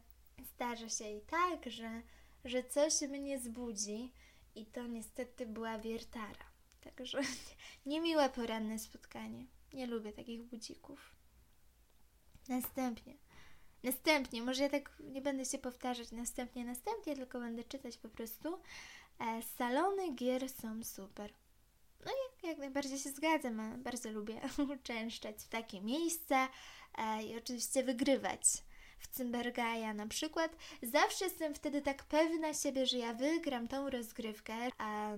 zdarza 0.55 0.88
się 0.88 1.11
i 1.11 1.21
tak, 1.21 1.71
że, 1.71 2.02
że 2.45 2.64
coś 2.64 3.00
mnie 3.00 3.38
zbudzi 3.38 4.12
i 4.55 4.67
to 4.67 4.87
niestety 4.87 5.47
była 5.47 5.79
wiertara. 5.79 6.50
Także 6.81 7.21
niemiłe 7.87 8.31
poranne 8.31 8.79
spotkanie. 8.79 9.47
Nie 9.73 9.87
lubię 9.87 10.12
takich 10.12 10.43
budzików. 10.43 11.14
Następnie. 12.49 13.14
Następnie, 13.83 14.43
może 14.43 14.62
ja 14.62 14.69
tak 14.69 15.02
nie 15.12 15.23
będę 15.23 15.45
się 15.45 15.59
powtarzać 15.59 16.12
następnie, 16.12 16.64
następnie, 16.64 17.17
tylko 17.17 17.40
będę 17.40 17.64
czytać 17.64 17.97
po 17.97 18.09
prostu. 18.09 18.59
E, 19.19 19.43
salony 19.43 20.14
gier 20.14 20.49
są 20.49 20.85
super. 20.85 21.33
No 22.04 22.12
i 22.12 22.47
jak 22.47 22.59
najbardziej 22.59 22.99
się 22.99 23.11
zgadzam, 23.11 23.83
bardzo 23.83 24.11
lubię 24.11 24.40
uczęszczać 24.75 25.37
w 25.37 25.49
takie 25.49 25.80
miejsca 25.80 26.49
e, 26.99 27.23
i 27.23 27.37
oczywiście 27.37 27.83
wygrywać. 27.83 28.42
W 28.99 29.09
Cymbergaja 29.09 29.95
na 29.95 30.07
przykład. 30.07 30.57
Zawsze 30.83 31.25
jestem 31.25 31.54
wtedy 31.54 31.83
tak 31.83 32.04
pewna 32.04 32.54
siebie, 32.54 32.87
że 32.87 32.99
ja 32.99 33.14
wygram 33.14 33.69
tą 33.69 33.90
rozgrywkę. 33.90 34.54
A 34.78 35.16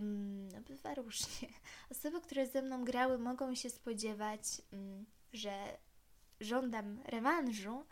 no 0.53 0.61
bywa 0.61 0.95
różnie. 0.95 1.49
Osoby, 1.93 2.21
które 2.21 2.47
ze 2.47 2.63
mną 2.63 2.85
grały, 2.85 3.19
mogą 3.19 3.55
się 3.55 3.71
spodziewać, 3.71 4.43
mm, 4.73 5.07
że 5.33 5.79
żądam 6.41 7.01
rewanżu, 7.05 7.85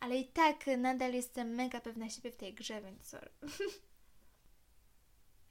ale 0.00 0.16
i 0.16 0.24
tak 0.24 0.66
nadal 0.78 1.12
jestem 1.12 1.54
mega 1.54 1.80
pewna 1.80 2.10
siebie 2.10 2.32
w 2.32 2.36
tej 2.36 2.54
grze, 2.54 2.82
więc 2.82 3.06
sorry. 3.06 3.30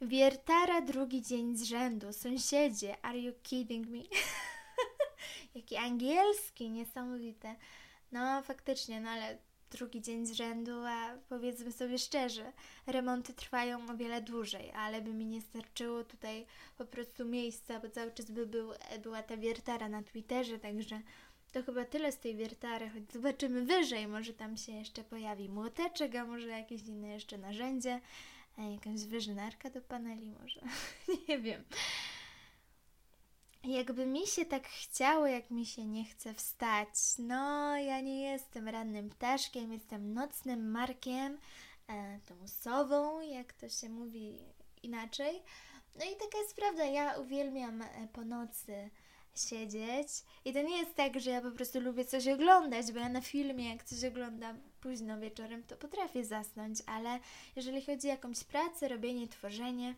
Wiertara 0.01 0.81
drugi 0.81 1.21
dzień 1.21 1.57
z 1.57 1.63
rzędu. 1.63 2.13
Sąsiedzie, 2.13 2.95
are 3.01 3.19
you 3.19 3.33
kidding 3.43 3.87
me? 3.87 3.99
Jaki 5.55 5.75
angielski, 5.75 6.69
niesamowite. 6.69 7.55
No, 8.11 8.43
faktycznie, 8.43 9.01
no 9.01 9.09
ale 9.09 9.37
drugi 9.71 10.01
dzień 10.01 10.25
z 10.25 10.31
rzędu, 10.31 10.71
a 10.85 11.17
powiedzmy 11.29 11.71
sobie 11.71 11.97
szczerze, 11.97 12.51
remonty 12.87 13.33
trwają 13.33 13.89
o 13.89 13.97
wiele 13.97 14.21
dłużej, 14.21 14.71
ale 14.71 15.01
by 15.01 15.13
mi 15.13 15.25
nie 15.25 15.41
starczyło 15.41 16.03
tutaj 16.03 16.45
po 16.77 16.85
prostu 16.85 17.25
miejsca, 17.25 17.79
bo 17.79 17.89
cały 17.89 18.11
czas 18.11 18.31
by 18.31 18.45
był, 18.45 18.71
była 19.03 19.23
ta 19.23 19.37
wiertara 19.37 19.89
na 19.89 20.03
Twitterze, 20.03 20.59
także 20.59 21.01
to 21.51 21.63
chyba 21.63 21.85
tyle 21.85 22.11
z 22.11 22.17
tej 22.17 22.35
wiertary, 22.35 22.89
choć 22.89 23.13
zobaczymy 23.13 23.61
wyżej, 23.61 24.07
może 24.07 24.33
tam 24.33 24.57
się 24.57 24.71
jeszcze 24.71 25.03
pojawi 25.03 25.49
młoteczek, 25.49 26.15
a 26.15 26.25
może 26.25 26.47
jakieś 26.47 26.81
inne 26.81 27.07
jeszcze 27.07 27.37
narzędzie. 27.37 28.01
A 28.57 28.61
jakaś 28.61 29.03
wyżynarka 29.03 29.69
do 29.69 29.81
paneli 29.81 30.31
może? 30.31 30.61
nie 31.29 31.39
wiem. 31.39 31.63
Jakby 33.63 34.05
mi 34.05 34.27
się 34.27 34.45
tak 34.45 34.67
chciało, 34.67 35.27
jak 35.27 35.51
mi 35.51 35.65
się 35.65 35.85
nie 35.85 36.05
chce 36.05 36.33
wstać. 36.33 36.89
No, 37.19 37.77
ja 37.77 38.01
nie 38.01 38.21
jestem 38.21 38.67
rannym 38.67 39.09
ptaszkiem, 39.09 39.73
jestem 39.73 40.13
nocnym 40.13 40.71
markiem, 40.71 41.37
e, 41.87 42.19
tą 42.25 42.47
sową, 42.47 43.21
jak 43.21 43.53
to 43.53 43.69
się 43.69 43.89
mówi 43.89 44.37
inaczej. 44.83 45.41
No 45.99 46.05
i 46.05 46.15
taka 46.15 46.37
jest 46.37 46.55
prawda, 46.55 46.85
ja 46.85 47.17
uwielbiam 47.17 47.81
e, 47.81 48.07
po 48.13 48.25
nocy 48.25 48.89
siedzieć. 49.35 50.07
I 50.45 50.53
to 50.53 50.61
nie 50.61 50.77
jest 50.77 50.95
tak, 50.95 51.19
że 51.19 51.31
ja 51.31 51.41
po 51.41 51.51
prostu 51.51 51.79
lubię 51.79 52.05
coś 52.05 52.27
oglądać, 52.27 52.91
bo 52.91 52.99
ja 52.99 53.09
na 53.09 53.21
filmie, 53.21 53.69
jak 53.69 53.83
coś 53.83 54.03
oglądam 54.03 54.61
późno 54.85 55.19
wieczorem, 55.19 55.63
to 55.63 55.75
potrafię 55.75 56.25
zasnąć, 56.25 56.79
ale 56.85 57.19
jeżeli 57.55 57.85
chodzi 57.85 58.07
o 58.07 58.11
jakąś 58.11 58.43
pracę, 58.43 58.87
robienie, 58.87 59.27
tworzenie, 59.27 59.95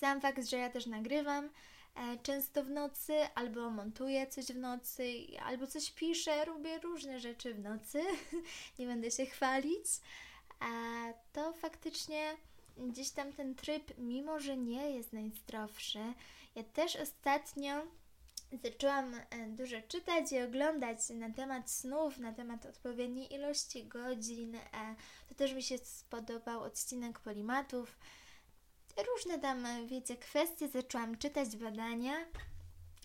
sam 0.00 0.20
fakt, 0.20 0.48
że 0.48 0.56
ja 0.56 0.70
też 0.70 0.86
nagrywam 0.86 1.44
e, 1.44 2.18
często 2.22 2.64
w 2.64 2.70
nocy, 2.70 3.12
albo 3.34 3.70
montuję 3.70 4.26
coś 4.26 4.46
w 4.46 4.56
nocy, 4.56 5.26
albo 5.44 5.66
coś 5.66 5.90
piszę, 5.90 6.44
robię 6.44 6.78
różne 6.78 7.20
rzeczy 7.20 7.54
w 7.54 7.58
nocy, 7.58 8.02
nie 8.78 8.86
będę 8.86 9.10
się 9.10 9.26
chwalić, 9.26 9.86
to 11.32 11.52
faktycznie 11.52 12.36
gdzieś 12.76 13.10
tam 13.10 13.32
ten 13.32 13.54
tryb, 13.54 13.98
mimo 13.98 14.40
że 14.40 14.56
nie 14.56 14.90
jest 14.90 15.12
najzdrowszy, 15.12 16.12
ja 16.54 16.62
też 16.64 16.96
ostatnio 16.96 17.86
zaczęłam 18.52 19.14
e, 19.14 19.46
dużo 19.48 19.76
czytać 19.88 20.32
i 20.32 20.40
oglądać 20.40 21.08
na 21.08 21.30
temat 21.30 21.70
snów, 21.70 22.18
na 22.18 22.32
temat 22.32 22.66
odpowiedniej 22.66 23.34
ilości 23.34 23.86
godzin. 23.86 24.54
E, 24.54 24.60
to 25.28 25.34
też 25.34 25.52
mi 25.52 25.62
się 25.62 25.78
spodobał 25.78 26.62
odcinek 26.62 27.18
polimatów. 27.18 27.98
Różne 29.14 29.38
tam, 29.38 29.66
e, 29.66 29.86
wiecie, 29.86 30.16
kwestie 30.16 30.68
zaczęłam 30.68 31.18
czytać, 31.18 31.56
badania. 31.56 32.16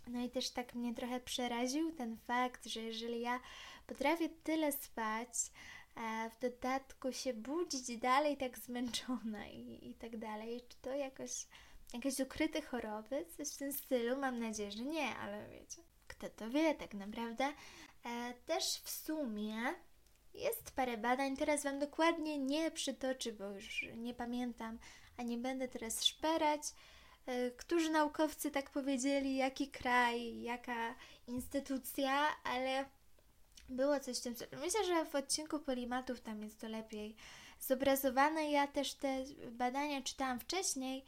No 0.08 0.22
i 0.22 0.30
też 0.30 0.50
tak 0.50 0.76
mnie 0.76 0.94
trochę 0.96 1.20
przeraził 1.20 1.92
ten 1.92 2.18
fakt, 2.18 2.66
że 2.66 2.82
jeżeli 2.82 3.22
ja 3.22 3.40
potrafię 3.88 4.30
tyle 4.30 4.72
spać, 4.72 5.30
a 5.96 6.30
w 6.30 6.40
dodatku 6.40 7.12
się 7.12 7.34
budzić 7.34 7.98
dalej 7.98 8.38
tak 8.38 8.60
zmęczona 8.60 9.48
i, 9.48 9.90
i 9.90 9.96
tak 9.96 10.18
dalej, 10.18 10.62
czy 10.70 10.78
to 10.78 10.96
jakoś 10.96 11.48
jakieś 11.94 12.20
ukryte 12.20 12.62
choroby, 12.62 13.26
coś 13.38 13.54
w 13.54 13.58
tym 13.58 13.74
stylu? 13.74 14.18
Mam 14.18 14.40
nadzieję, 14.40 14.72
że 14.72 14.84
nie, 14.84 15.16
ale 15.16 15.50
wiecie, 15.50 15.82
kto 16.08 16.30
to 16.30 16.50
wie 16.50 16.76
tak 16.76 16.94
naprawdę. 16.94 17.54
E, 18.06 18.34
też 18.46 18.64
w 18.84 18.90
sumie 18.90 19.56
jest 20.34 20.72
parę 20.72 20.98
badań, 20.98 21.38
teraz 21.38 21.64
Wam 21.64 21.80
dokładnie 21.80 22.38
nie 22.38 22.72
przytoczę, 22.72 23.32
bo 23.32 23.50
już 23.50 23.86
nie 23.98 24.14
pamiętam, 24.14 24.80
a 25.18 25.24
nie 25.24 25.38
będę 25.38 25.68
teraz 25.68 26.06
szperać. 26.06 26.62
E, 27.26 27.52
którzy 27.52 27.90
naukowcy 27.90 28.52
tak 28.52 28.70
powiedzieli, 28.70 29.36
jaki 29.36 29.68
kraj, 29.68 30.42
jaka 30.42 30.96
instytucja, 31.28 32.28
ale 32.44 32.86
było 33.70 34.00
coś 34.00 34.20
w 34.20 34.22
tym. 34.22 34.36
Myślę, 34.52 34.86
że 34.86 35.06
w 35.06 35.16
odcinku 35.16 35.60
Polimatów 35.60 36.22
tam 36.22 36.44
jest 36.44 36.60
to 36.60 36.68
lepiej 36.68 37.16
zobrazowane. 37.60 38.52
Ja 38.52 38.68
też 38.68 38.94
te 38.94 39.24
badania 39.52 40.02
czytałam 40.02 40.40
wcześniej, 40.40 41.06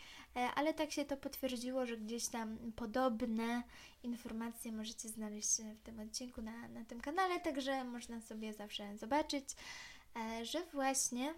ale 0.56 0.74
tak 0.74 0.92
się 0.92 1.06
to 1.06 1.18
potwierdziło, 1.18 1.86
że 1.86 1.98
gdzieś 1.98 2.28
tam 2.28 2.58
podobne 2.76 3.64
informacje 4.04 4.72
możecie 4.72 5.10
znaleźć 5.10 5.50
w 5.62 5.82
tym 5.82 6.00
odcinku 6.00 6.42
na, 6.42 6.68
na 6.68 6.86
tym 6.86 7.02
kanale, 7.02 7.40
także 7.40 7.84
można 7.84 8.22
sobie 8.22 8.54
zawsze 8.54 8.98
zobaczyć, 8.98 9.46
e, 10.16 10.46
że 10.46 10.66
właśnie 10.74 11.34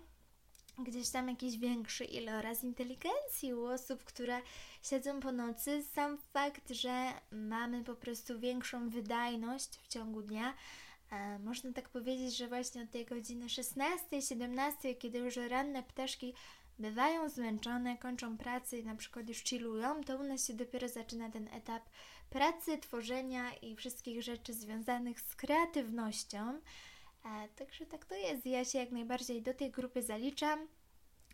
gdzieś 0.80 1.10
tam 1.10 1.30
jakiś 1.30 1.58
większy 1.58 2.06
iloraz 2.06 2.63
inteligencji 2.63 3.54
u 3.54 3.66
osób, 3.66 4.04
które 4.04 4.42
siedzą 4.84 5.20
po 5.20 5.32
nocy. 5.32 5.84
Sam 5.84 6.18
fakt, 6.18 6.70
że 6.70 7.13
mamy 7.32 7.84
po 7.84 7.96
prostu 7.96 8.39
większą 8.39 8.89
wydajność 8.89 9.70
w 9.77 9.88
ciągu 9.88 10.22
dnia, 10.22 10.54
E, 11.12 11.39
można 11.39 11.74
tak 11.74 11.89
powiedzieć, 11.89 12.38
że 12.38 12.48
właśnie 12.48 12.84
od 12.84 12.92
tej 12.92 13.06
godziny 13.06 13.50
16, 13.50 14.22
17, 14.22 14.96
kiedy 14.96 15.18
już 15.18 15.36
ranne 15.36 15.84
ptaszki 15.84 16.34
bywają 16.80 17.30
zmęczone, 17.30 17.98
kończą 17.98 18.38
pracę 18.38 18.78
i 18.78 18.86
na 18.86 18.96
przykład 18.96 19.30
już 19.30 19.38
chillują, 19.38 20.04
to 20.04 20.18
u 20.18 20.24
nas 20.24 20.48
się 20.48 20.54
dopiero 20.54 20.88
zaczyna 20.88 21.32
ten 21.32 21.48
etap 21.48 21.84
pracy, 22.30 22.78
tworzenia 22.78 23.54
i 23.54 23.76
wszystkich 23.76 24.24
rzeczy 24.24 24.54
związanych 24.54 25.22
z 25.22 25.36
kreatywnością. 25.36 26.60
E, 27.26 27.48
także 27.56 27.86
tak 27.86 28.06
to 28.06 28.16
jest. 28.16 28.46
Ja 28.46 28.66
się 28.66 28.80
jak 28.80 28.92
najbardziej 28.92 29.42
do 29.42 29.54
tej 29.54 29.72
grupy 29.72 30.04
zaliczam. 30.04 30.68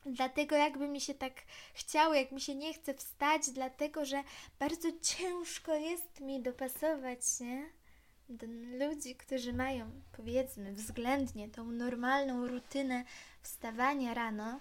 Dlatego 0.06 0.56
jakby 0.56 0.88
mi 0.88 1.02
się 1.02 1.14
tak 1.14 1.34
chciało, 1.74 2.14
jak 2.14 2.32
mi 2.32 2.42
się 2.42 2.56
nie 2.56 2.74
chce 2.74 2.94
wstać, 2.94 3.50
dlatego 3.54 4.06
że 4.06 4.24
bardzo 4.60 4.90
ciężko 5.02 5.76
jest 5.76 6.20
mi 6.20 6.42
dopasować 6.42 7.28
się 7.28 7.64
do 8.30 8.48
ludzi, 8.88 9.16
którzy 9.16 9.54
mają, 9.54 9.92
powiedzmy, 10.12 10.74
względnie 10.74 11.50
tą 11.50 11.72
normalną 11.72 12.48
rutynę 12.48 13.04
wstawania 13.42 14.14
rano, 14.14 14.60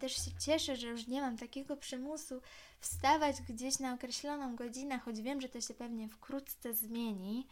też 0.00 0.24
się 0.24 0.30
cieszę, 0.40 0.76
że 0.76 0.86
już 0.86 1.06
nie 1.06 1.20
mam 1.20 1.36
takiego 1.36 1.76
przymusu 1.76 2.40
wstawać 2.80 3.42
gdzieś 3.42 3.78
na 3.78 3.94
określoną 3.94 4.56
godzinę, 4.56 4.98
choć 4.98 5.22
wiem, 5.22 5.40
że 5.40 5.48
to 5.48 5.60
się 5.60 5.74
pewnie 5.74 6.08
wkrótce 6.08 6.74
zmieni. 6.74 7.46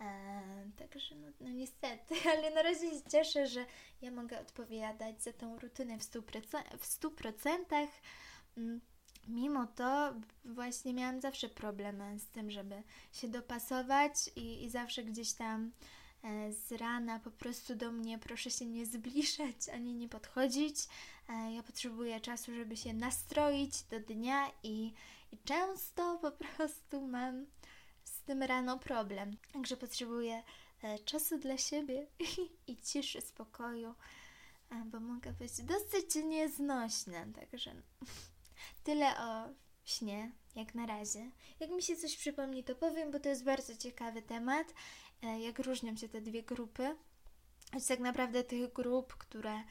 E, 0.00 0.42
także 0.76 1.14
no, 1.14 1.28
no, 1.40 1.50
niestety, 1.50 2.14
ale 2.32 2.50
na 2.50 2.62
razie 2.62 2.90
się 2.90 3.02
cieszę, 3.10 3.46
że 3.46 3.66
ja 4.02 4.10
mogę 4.10 4.40
odpowiadać 4.40 5.22
za 5.22 5.32
tą 5.32 5.58
rutynę 5.58 5.98
w 5.98 6.02
100%. 6.02 6.78
W 6.78 7.00
100%. 7.00 7.86
Mimo 9.28 9.66
to 9.66 10.14
właśnie 10.44 10.94
miałam 10.94 11.20
zawsze 11.20 11.48
problem 11.48 12.18
z 12.18 12.26
tym, 12.26 12.50
żeby 12.50 12.82
się 13.12 13.28
dopasować 13.28 14.12
i, 14.36 14.64
i 14.64 14.70
zawsze 14.70 15.04
gdzieś 15.04 15.32
tam 15.32 15.64
e, 15.64 16.01
z 16.50 16.72
rana 16.72 17.18
po 17.20 17.30
prostu 17.30 17.74
do 17.74 17.92
mnie 17.92 18.18
proszę 18.18 18.50
się 18.50 18.66
nie 18.66 18.86
zbliżać 18.86 19.68
ani 19.72 19.94
nie 19.94 20.08
podchodzić. 20.08 20.76
E, 21.28 21.52
ja 21.52 21.62
potrzebuję 21.62 22.20
czasu, 22.20 22.54
żeby 22.54 22.76
się 22.76 22.94
nastroić 22.94 23.82
do 23.82 24.00
dnia 24.00 24.50
i, 24.62 24.92
i 25.32 25.38
często 25.44 26.18
po 26.18 26.32
prostu 26.32 27.06
mam 27.06 27.46
z 28.04 28.20
tym 28.22 28.42
rano 28.42 28.78
problem. 28.78 29.36
Także 29.52 29.76
potrzebuję 29.76 30.42
e, 30.82 30.98
czasu 30.98 31.38
dla 31.38 31.58
siebie 31.58 32.06
i 32.66 32.76
ciszy, 32.76 33.20
spokoju, 33.20 33.94
bo 34.84 35.00
mogę 35.00 35.32
być 35.32 35.52
dosyć 35.62 36.14
nieznośna. 36.24 37.26
Także. 37.34 37.74
Tyle 38.84 39.20
o 39.20 39.48
śnie, 39.84 40.32
jak 40.56 40.74
na 40.74 40.86
razie. 40.86 41.30
Jak 41.60 41.70
mi 41.70 41.82
się 41.82 41.96
coś 41.96 42.16
przypomni, 42.16 42.64
to 42.64 42.74
powiem, 42.74 43.10
bo 43.10 43.20
to 43.20 43.28
jest 43.28 43.44
bardzo 43.44 43.76
ciekawy 43.76 44.22
temat. 44.22 44.74
E, 45.22 45.40
jak 45.40 45.58
różnią 45.58 45.96
się 45.96 46.08
te 46.08 46.20
dwie 46.20 46.42
grupy. 46.42 46.96
Choć 47.72 47.86
tak 47.86 48.00
naprawdę 48.00 48.44
tych 48.44 48.72
grup, 48.72 49.14
które 49.14 49.54
e, 49.54 49.64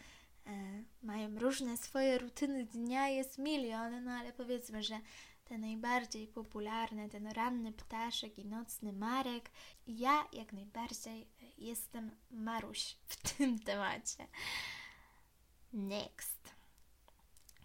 mają 1.04 1.40
różne 1.40 1.78
swoje 1.78 2.18
rutyny 2.18 2.66
dnia 2.66 3.08
jest 3.08 3.38
milion, 3.38 4.04
no 4.04 4.12
ale 4.12 4.34
powiedzmy, 4.34 4.84
że 4.84 5.00
te 5.46 5.58
najbardziej 5.58 6.28
popularne, 6.28 7.10
ten 7.10 7.28
ranny 7.28 7.74
ptaszek 7.74 8.40
i 8.40 8.46
nocny 8.46 8.94
marek. 8.94 9.52
Ja 9.88 10.28
jak 10.34 10.54
najbardziej 10.54 11.28
jestem 11.58 12.12
Maruś 12.32 12.96
w 13.06 13.16
tym 13.30 13.60
temacie. 13.60 14.28
Next. 15.74 16.52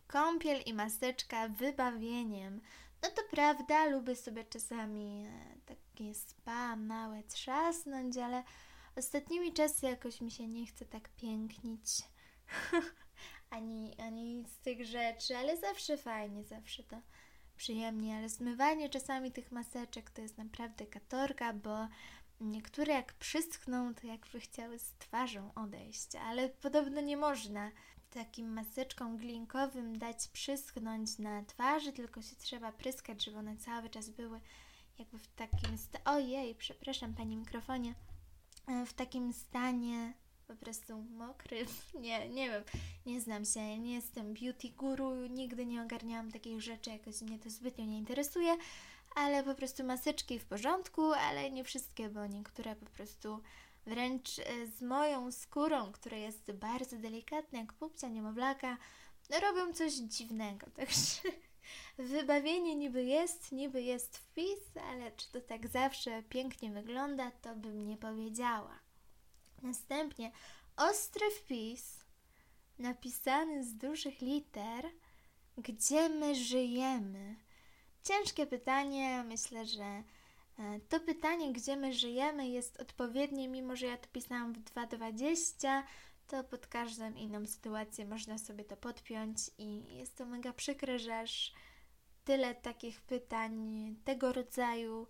Kąpiel 0.07 0.63
i 0.67 0.75
maseczka 0.75 1.49
wybawieniem. 1.49 2.61
No 3.03 3.11
to 3.11 3.23
prawda, 3.31 3.85
lubię 3.85 4.17
sobie 4.17 4.45
czasami 4.45 5.27
e, 5.27 5.57
takie 5.97 6.15
spa 6.15 6.77
małe 6.77 7.23
trzasnąć, 7.23 8.17
ale 8.17 8.43
ostatnimi 8.97 9.53
czasy 9.53 9.87
jakoś 9.87 10.21
mi 10.21 10.31
się 10.31 10.49
nie 10.49 10.67
chce 10.67 10.85
tak 10.85 11.09
pięknić. 11.09 12.03
ani, 13.51 13.95
ani 13.99 14.45
z 14.49 14.59
tych 14.59 14.85
rzeczy, 14.85 15.37
ale 15.37 15.57
zawsze 15.57 15.97
fajnie, 15.97 16.45
zawsze 16.45 16.83
to 16.83 17.01
przyjemnie, 17.57 18.17
ale 18.17 18.29
zmywanie 18.29 18.89
czasami 18.89 19.33
tych 19.33 19.53
maseczek 19.53 20.11
to 20.11 20.23
jest 20.23 20.39
naprawdę 20.39 20.87
katorka, 20.87 21.53
bo 21.53 21.89
niektóre 22.41 22.93
jak 22.95 23.13
przyschną, 23.15 23.95
to 23.95 24.07
jakby 24.07 24.41
chciały 24.41 24.79
z 24.79 24.93
twarzą 24.99 25.55
odejść, 25.55 26.15
ale 26.15 26.49
podobno 26.49 27.01
nie 27.01 27.17
można 27.17 27.71
takim 28.11 28.53
maseczką 28.53 29.17
glinkowym 29.17 29.99
dać 29.99 30.29
przyschnąć 30.29 31.19
na 31.19 31.45
twarzy, 31.45 31.93
tylko 31.93 32.23
się 32.23 32.37
trzeba 32.37 32.73
pryskać, 32.73 33.25
żeby 33.25 33.39
one 33.39 33.57
cały 33.57 33.91
czas 33.91 34.11
były 34.11 34.41
jakby 34.99 35.19
w 35.19 35.29
takim 35.29 35.79
stanie. 35.79 36.05
Ojej, 36.05 36.55
przepraszam 36.55 37.15
Pani 37.15 37.37
mikrofonie. 37.37 37.95
E, 38.67 38.87
w 38.87 38.93
takim 38.93 39.33
stanie 39.33 40.13
po 40.47 40.57
prostu 40.57 41.03
mokrym. 41.03 41.67
Nie, 42.01 42.29
nie 42.29 42.51
wiem, 42.51 42.63
nie 43.07 43.21
znam 43.21 43.45
się, 43.45 43.79
nie 43.79 43.95
jestem 43.95 44.35
beauty 44.35 44.71
guru, 44.71 45.27
nigdy 45.27 45.67
nie 45.67 45.83
ogarniałam 45.83 46.33
takich 46.33 46.63
rzeczy, 46.63 46.91
jakoś 46.91 47.21
mnie 47.21 47.39
to 47.39 47.51
zbytnio 47.51 47.85
nie 47.85 47.99
interesuje, 47.99 48.57
ale 49.15 49.45
po 49.45 49.55
prostu 49.55 49.85
maseczki 49.85 50.39
w 50.39 50.45
porządku, 50.45 51.13
ale 51.13 51.51
nie 51.51 51.65
wszystkie, 51.65 52.09
bo 52.09 52.27
niektóre 52.27 52.77
po 52.77 52.87
prostu 52.87 53.41
wręcz 53.87 54.39
e, 54.39 54.67
z 54.67 54.83
moją 54.83 55.33
skórą, 55.33 55.93
która 55.93 56.17
jest 56.17 56.53
bardzo 56.53 56.97
delikatna, 56.97 57.59
jak 57.59 57.73
pupcia 57.73 58.09
niemowlaka, 58.09 58.77
robią 59.43 59.73
coś 59.73 59.93
dziwnego. 59.93 60.67
Także 60.77 61.21
wybawienie 61.99 62.77
niby 62.77 63.05
jest, 63.05 63.53
niby 63.53 63.83
jest 63.83 64.19
wpis, 64.19 64.77
ale 64.91 65.13
czy 65.13 65.33
to 65.33 65.41
tak 65.41 65.69
zawsze 65.69 66.23
pięknie 66.23 66.71
wygląda, 66.71 67.31
to 67.31 67.57
bym 67.57 67.89
nie 67.89 67.97
powiedziała. 67.97 68.79
Następnie 69.63 70.33
ostry 70.77 71.31
wpis, 71.31 72.05
napisany 72.79 73.65
z 73.65 73.75
dużych 73.75 74.21
liter, 74.21 74.85
gdzie 75.59 76.09
my 76.09 76.35
żyjemy. 76.35 77.37
Ciężkie 78.05 78.47
pytanie, 78.47 79.25
myślę, 79.29 79.67
że 79.67 80.03
E, 80.59 80.81
to 80.89 81.01
pytanie, 81.01 81.53
gdzie 81.53 81.77
my 81.77 81.93
żyjemy, 81.93 82.49
jest 82.49 82.81
odpowiednie, 82.81 83.49
mimo 83.49 83.77
że 83.77 83.87
ja 83.87 83.97
to 83.97 84.09
pisałam 84.13 84.53
w 84.53 84.59
2.20, 84.59 85.83
to 86.27 86.45
pod 86.45 86.67
każdą 86.67 87.15
inną 87.15 87.47
sytuację 87.47 88.05
można 88.05 88.39
sobie 88.39 88.65
to 88.65 88.77
podpiąć 88.77 89.39
i 89.59 89.97
jest 89.99 90.17
to 90.17 90.27
mega 90.27 90.53
przykre, 90.53 90.99
że 90.99 91.19
aż 91.19 91.53
tyle 92.25 92.55
takich 92.55 93.01
pytań 93.01 93.97
tego 94.05 94.33
rodzaju 94.33 95.07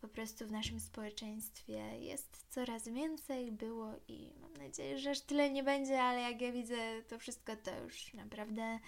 po 0.00 0.08
prostu 0.08 0.46
w 0.46 0.52
naszym 0.52 0.80
społeczeństwie 0.80 1.98
jest 1.98 2.46
coraz 2.48 2.88
więcej, 2.88 3.52
było 3.52 3.92
i 4.08 4.32
mam 4.40 4.54
nadzieję, 4.54 4.98
że 4.98 5.10
aż 5.10 5.20
tyle 5.20 5.50
nie 5.50 5.62
będzie, 5.62 6.02
ale 6.02 6.20
jak 6.20 6.40
ja 6.40 6.52
widzę 6.52 7.02
to 7.08 7.18
wszystko, 7.18 7.56
to 7.56 7.80
już 7.80 8.14
naprawdę 8.14 8.78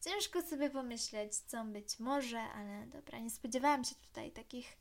ciężko 0.00 0.42
sobie 0.42 0.70
pomyśleć, 0.70 1.36
co 1.36 1.64
być 1.64 1.98
może, 1.98 2.40
ale 2.40 2.86
dobra, 2.86 3.18
nie 3.18 3.30
spodziewałam 3.30 3.84
się 3.84 3.94
tutaj 3.94 4.32
takich. 4.32 4.76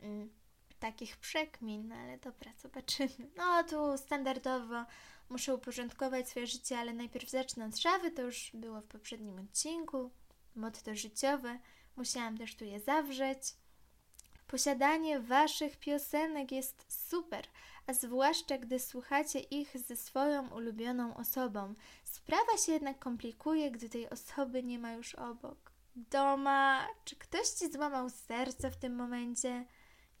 Mm, 0.00 0.30
takich 0.78 1.16
przekmin, 1.16 1.92
ale 1.92 2.18
dobra, 2.18 2.52
zobaczymy. 2.62 3.30
No 3.36 3.64
tu 3.64 3.98
standardowo 3.98 4.84
muszę 5.28 5.54
uporządkować 5.54 6.28
swoje 6.28 6.46
życie, 6.46 6.78
ale 6.78 6.92
najpierw 6.92 7.30
zacznę 7.30 7.66
od 7.66 7.78
szawy, 7.78 8.10
to 8.10 8.22
już 8.22 8.50
było 8.54 8.80
w 8.80 8.86
poprzednim 8.86 9.38
odcinku. 9.38 10.10
Motto 10.54 10.94
życiowe, 10.94 11.58
musiałam 11.96 12.38
też 12.38 12.56
tu 12.56 12.64
je 12.64 12.80
zawrzeć. 12.80 13.38
Posiadanie 14.46 15.20
waszych 15.20 15.76
piosenek 15.76 16.52
jest 16.52 17.08
super, 17.08 17.44
a 17.86 17.94
zwłaszcza 17.94 18.58
gdy 18.58 18.78
słuchacie 18.78 19.40
ich 19.40 19.78
ze 19.78 19.96
swoją 19.96 20.48
ulubioną 20.48 21.16
osobą. 21.16 21.74
Sprawa 22.04 22.56
się 22.56 22.72
jednak 22.72 22.98
komplikuje, 22.98 23.70
gdy 23.70 23.88
tej 23.88 24.10
osoby 24.10 24.62
nie 24.62 24.78
ma 24.78 24.92
już 24.92 25.14
obok. 25.14 25.72
Doma, 25.96 26.88
czy 27.04 27.16
ktoś 27.16 27.48
ci 27.48 27.72
złamał 27.72 28.10
serce 28.10 28.70
w 28.70 28.76
tym 28.76 28.96
momencie? 28.96 29.64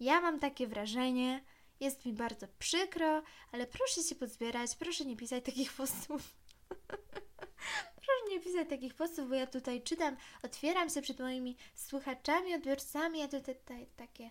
Ja 0.00 0.20
mam 0.20 0.40
takie 0.40 0.66
wrażenie. 0.66 1.44
Jest 1.80 2.06
mi 2.06 2.12
bardzo 2.12 2.46
przykro, 2.58 3.22
ale 3.52 3.66
proszę 3.66 4.02
się 4.02 4.14
pozbierać, 4.14 4.76
proszę 4.76 5.04
nie 5.04 5.16
pisać 5.16 5.44
takich 5.44 5.72
postów. 5.72 6.34
proszę 7.96 8.12
nie 8.30 8.40
pisać 8.40 8.68
takich 8.68 8.94
postów, 8.94 9.28
bo 9.28 9.34
ja 9.34 9.46
tutaj 9.46 9.82
czytam, 9.82 10.16
otwieram 10.42 10.90
się 10.90 11.02
przed 11.02 11.20
moimi 11.20 11.56
słuchaczami, 11.74 12.54
odbiorcami, 12.54 13.22
a 13.22 13.28
ty 13.28 13.40
tutaj 13.40 13.86
takie 13.96 14.30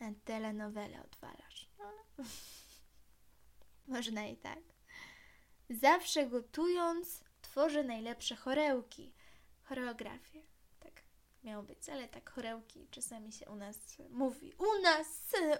e, 0.00 0.14
telenowele 0.24 1.02
odwalasz. 1.04 1.68
No. 1.78 2.24
Można 3.94 4.26
i 4.26 4.36
tak. 4.36 4.58
Zawsze 5.70 6.26
gotując 6.26 7.24
tworzę 7.42 7.84
najlepsze 7.84 8.36
chorełki, 8.36 9.12
choreografie 9.62 10.39
miało 11.44 11.62
być, 11.62 11.88
ale 11.88 12.08
tak 12.08 12.30
chorełki 12.30 12.86
czasami 12.90 13.32
się 13.32 13.50
u 13.50 13.56
nas 13.56 13.76
mówi. 14.10 14.54
U 14.58 14.82
nas, 14.82 15.06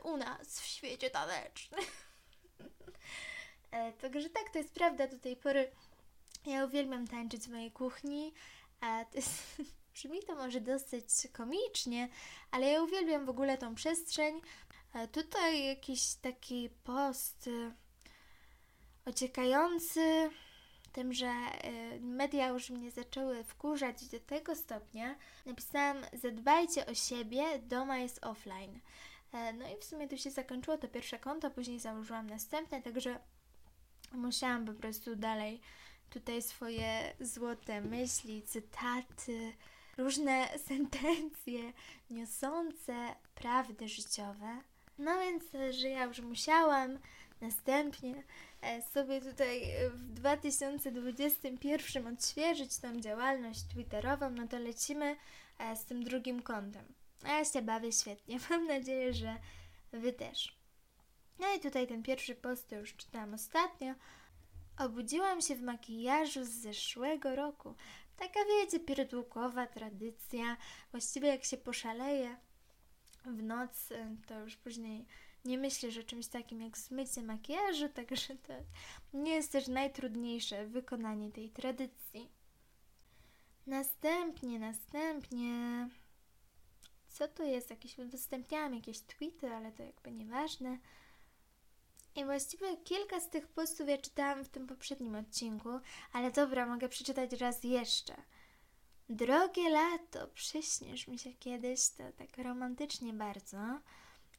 u 0.02 0.16
nas 0.16 0.60
w 0.60 0.66
świecie 0.66 1.10
tanecznym. 1.10 1.84
e, 3.70 3.92
także 3.92 4.30
tak, 4.30 4.50
to 4.52 4.58
jest 4.58 4.74
prawda. 4.74 5.06
Do 5.06 5.18
tej 5.18 5.36
pory 5.36 5.70
ja 6.46 6.64
uwielbiam 6.64 7.06
tańczyć 7.06 7.42
w 7.42 7.50
mojej 7.50 7.72
kuchni, 7.72 8.34
a 8.80 9.04
to 9.04 9.16
jest, 9.16 9.32
brzmi 9.94 10.22
to 10.22 10.34
może 10.34 10.60
dosyć 10.60 11.06
komicznie, 11.32 12.08
ale 12.50 12.66
ja 12.66 12.82
uwielbiam 12.82 13.26
w 13.26 13.30
ogóle 13.30 13.58
tą 13.58 13.74
przestrzeń. 13.74 14.40
E, 14.94 15.08
tutaj 15.08 15.66
jakiś 15.66 16.14
taki 16.14 16.70
post 16.84 17.48
e, 17.48 17.74
ociekający 19.04 20.30
tym, 20.92 21.12
że 21.12 21.32
y, 21.96 22.00
media 22.00 22.48
już 22.48 22.70
mnie 22.70 22.90
zaczęły 22.90 23.44
wkurzać 23.44 24.08
do 24.08 24.20
tego 24.20 24.54
stopnia, 24.54 25.14
napisałam: 25.46 25.96
Zadbajcie 26.12 26.86
o 26.86 26.94
siebie, 26.94 27.58
doma 27.58 27.98
jest 27.98 28.24
offline. 28.24 28.80
E, 29.32 29.52
no 29.52 29.68
i 29.68 29.80
w 29.80 29.84
sumie 29.84 30.08
tu 30.08 30.16
się 30.18 30.30
zakończyło 30.30 30.78
to 30.78 30.88
pierwsze 30.88 31.18
konto, 31.18 31.50
później 31.50 31.80
założyłam 31.80 32.30
następne, 32.30 32.82
także 32.82 33.18
musiałam 34.12 34.66
po 34.66 34.72
prostu 34.72 35.16
dalej 35.16 35.60
tutaj 36.10 36.42
swoje 36.42 37.14
złote 37.20 37.80
myśli, 37.80 38.42
cytaty, 38.42 39.52
różne 39.98 40.48
sentencje 40.68 41.72
niosące 42.10 43.14
prawdy 43.34 43.88
życiowe. 43.88 44.60
No 44.98 45.20
więc, 45.20 45.44
że 45.70 45.88
ja 45.88 46.04
już 46.04 46.20
musiałam 46.20 46.98
następnie 47.40 48.22
sobie 48.92 49.20
tutaj 49.20 49.62
w 49.92 50.12
2021 50.12 52.06
odświeżyć 52.06 52.78
tą 52.78 53.00
działalność 53.00 53.62
twitterową, 53.62 54.30
no 54.30 54.48
to 54.48 54.58
lecimy 54.58 55.16
e, 55.58 55.76
z 55.76 55.84
tym 55.84 56.04
drugim 56.04 56.42
kątem. 56.42 56.84
A 57.24 57.28
ja 57.28 57.44
się 57.44 57.62
bawię 57.62 57.92
świetnie. 57.92 58.38
Mam 58.50 58.66
nadzieję, 58.66 59.14
że 59.14 59.36
Wy 59.92 60.12
też. 60.12 60.56
No 61.38 61.54
i 61.54 61.60
tutaj 61.60 61.86
ten 61.86 62.02
pierwszy 62.02 62.34
post 62.34 62.72
już 62.72 62.96
czytałam 62.96 63.34
ostatnio. 63.34 63.94
Obudziłam 64.78 65.40
się 65.40 65.56
w 65.56 65.62
makijażu 65.62 66.44
z 66.44 66.48
zeszłego 66.48 67.36
roku. 67.36 67.74
Taka 68.16 68.40
wiecie, 68.44 68.80
pierdółkowa 68.80 69.66
tradycja. 69.66 70.56
Właściwie 70.90 71.28
jak 71.28 71.44
się 71.44 71.56
poszaleje 71.56 72.36
w 73.24 73.42
noc, 73.42 73.88
to 74.26 74.40
już 74.40 74.56
później 74.56 75.06
nie 75.44 75.58
myślę, 75.58 75.90
że 75.90 76.04
czymś 76.04 76.26
takim 76.26 76.60
jak 76.62 76.78
zmycie 76.78 77.22
makijażu, 77.22 77.88
także 77.94 78.36
to 78.36 78.52
nie 79.14 79.34
jest 79.34 79.52
też 79.52 79.68
najtrudniejsze 79.68 80.66
wykonanie 80.66 81.32
tej 81.32 81.50
tradycji. 81.50 82.30
Następnie, 83.66 84.58
następnie. 84.58 85.88
Co 87.08 87.28
tu 87.28 87.42
jest? 87.42 87.70
Jakieś 87.70 87.98
udostępniałam 87.98 88.74
jakieś 88.74 89.00
tweety, 89.00 89.50
ale 89.54 89.72
to 89.72 89.82
jakby 89.82 90.12
nieważne. 90.12 90.78
I 92.16 92.24
właściwie 92.24 92.76
kilka 92.76 93.20
z 93.20 93.30
tych 93.30 93.48
postów 93.48 93.88
ja 93.88 93.98
czytałam 93.98 94.44
w 94.44 94.48
tym 94.48 94.66
poprzednim 94.66 95.14
odcinku, 95.14 95.68
ale 96.12 96.30
dobra, 96.30 96.66
mogę 96.66 96.88
przeczytać 96.88 97.32
raz 97.32 97.64
jeszcze. 97.64 98.14
Drogie 99.08 99.70
lato, 99.70 100.28
przyśniesz 100.28 101.08
mi 101.08 101.18
się 101.18 101.32
kiedyś, 101.32 101.88
to 101.88 102.12
tak 102.12 102.38
romantycznie 102.38 103.12
bardzo. 103.12 103.58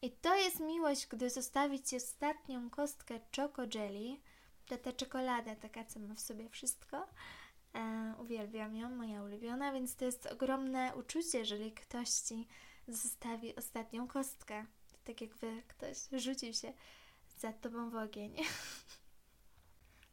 I 0.01 0.11
to 0.11 0.35
jest 0.35 0.59
miłość, 0.59 1.07
gdy 1.07 1.29
zostawić 1.29 1.89
Ci 1.89 1.95
ostatnią 1.95 2.69
kostkę 2.69 3.19
Choco 3.35 3.61
Jelly. 3.73 4.17
To 4.65 4.77
ta 4.77 4.93
czekolada, 4.93 5.55
taka, 5.55 5.85
co 5.85 5.99
ma 5.99 6.15
w 6.15 6.19
sobie 6.19 6.49
wszystko. 6.49 7.07
E, 7.75 8.13
uwielbiam 8.19 8.75
ją, 8.75 8.89
moja 8.89 9.23
ulubiona, 9.23 9.71
więc 9.73 9.95
to 9.95 10.05
jest 10.05 10.25
ogromne 10.25 10.95
uczucie, 10.95 11.39
jeżeli 11.39 11.71
ktoś 11.71 12.09
Ci 12.09 12.47
zostawi 12.87 13.55
ostatnią 13.55 14.07
kostkę. 14.07 14.65
To 14.91 14.97
tak 15.03 15.21
jakby 15.21 15.63
ktoś 15.67 15.97
rzucił 16.11 16.53
się 16.53 16.73
za 17.37 17.53
Tobą 17.53 17.89
w 17.89 17.95
ogień. 17.95 18.35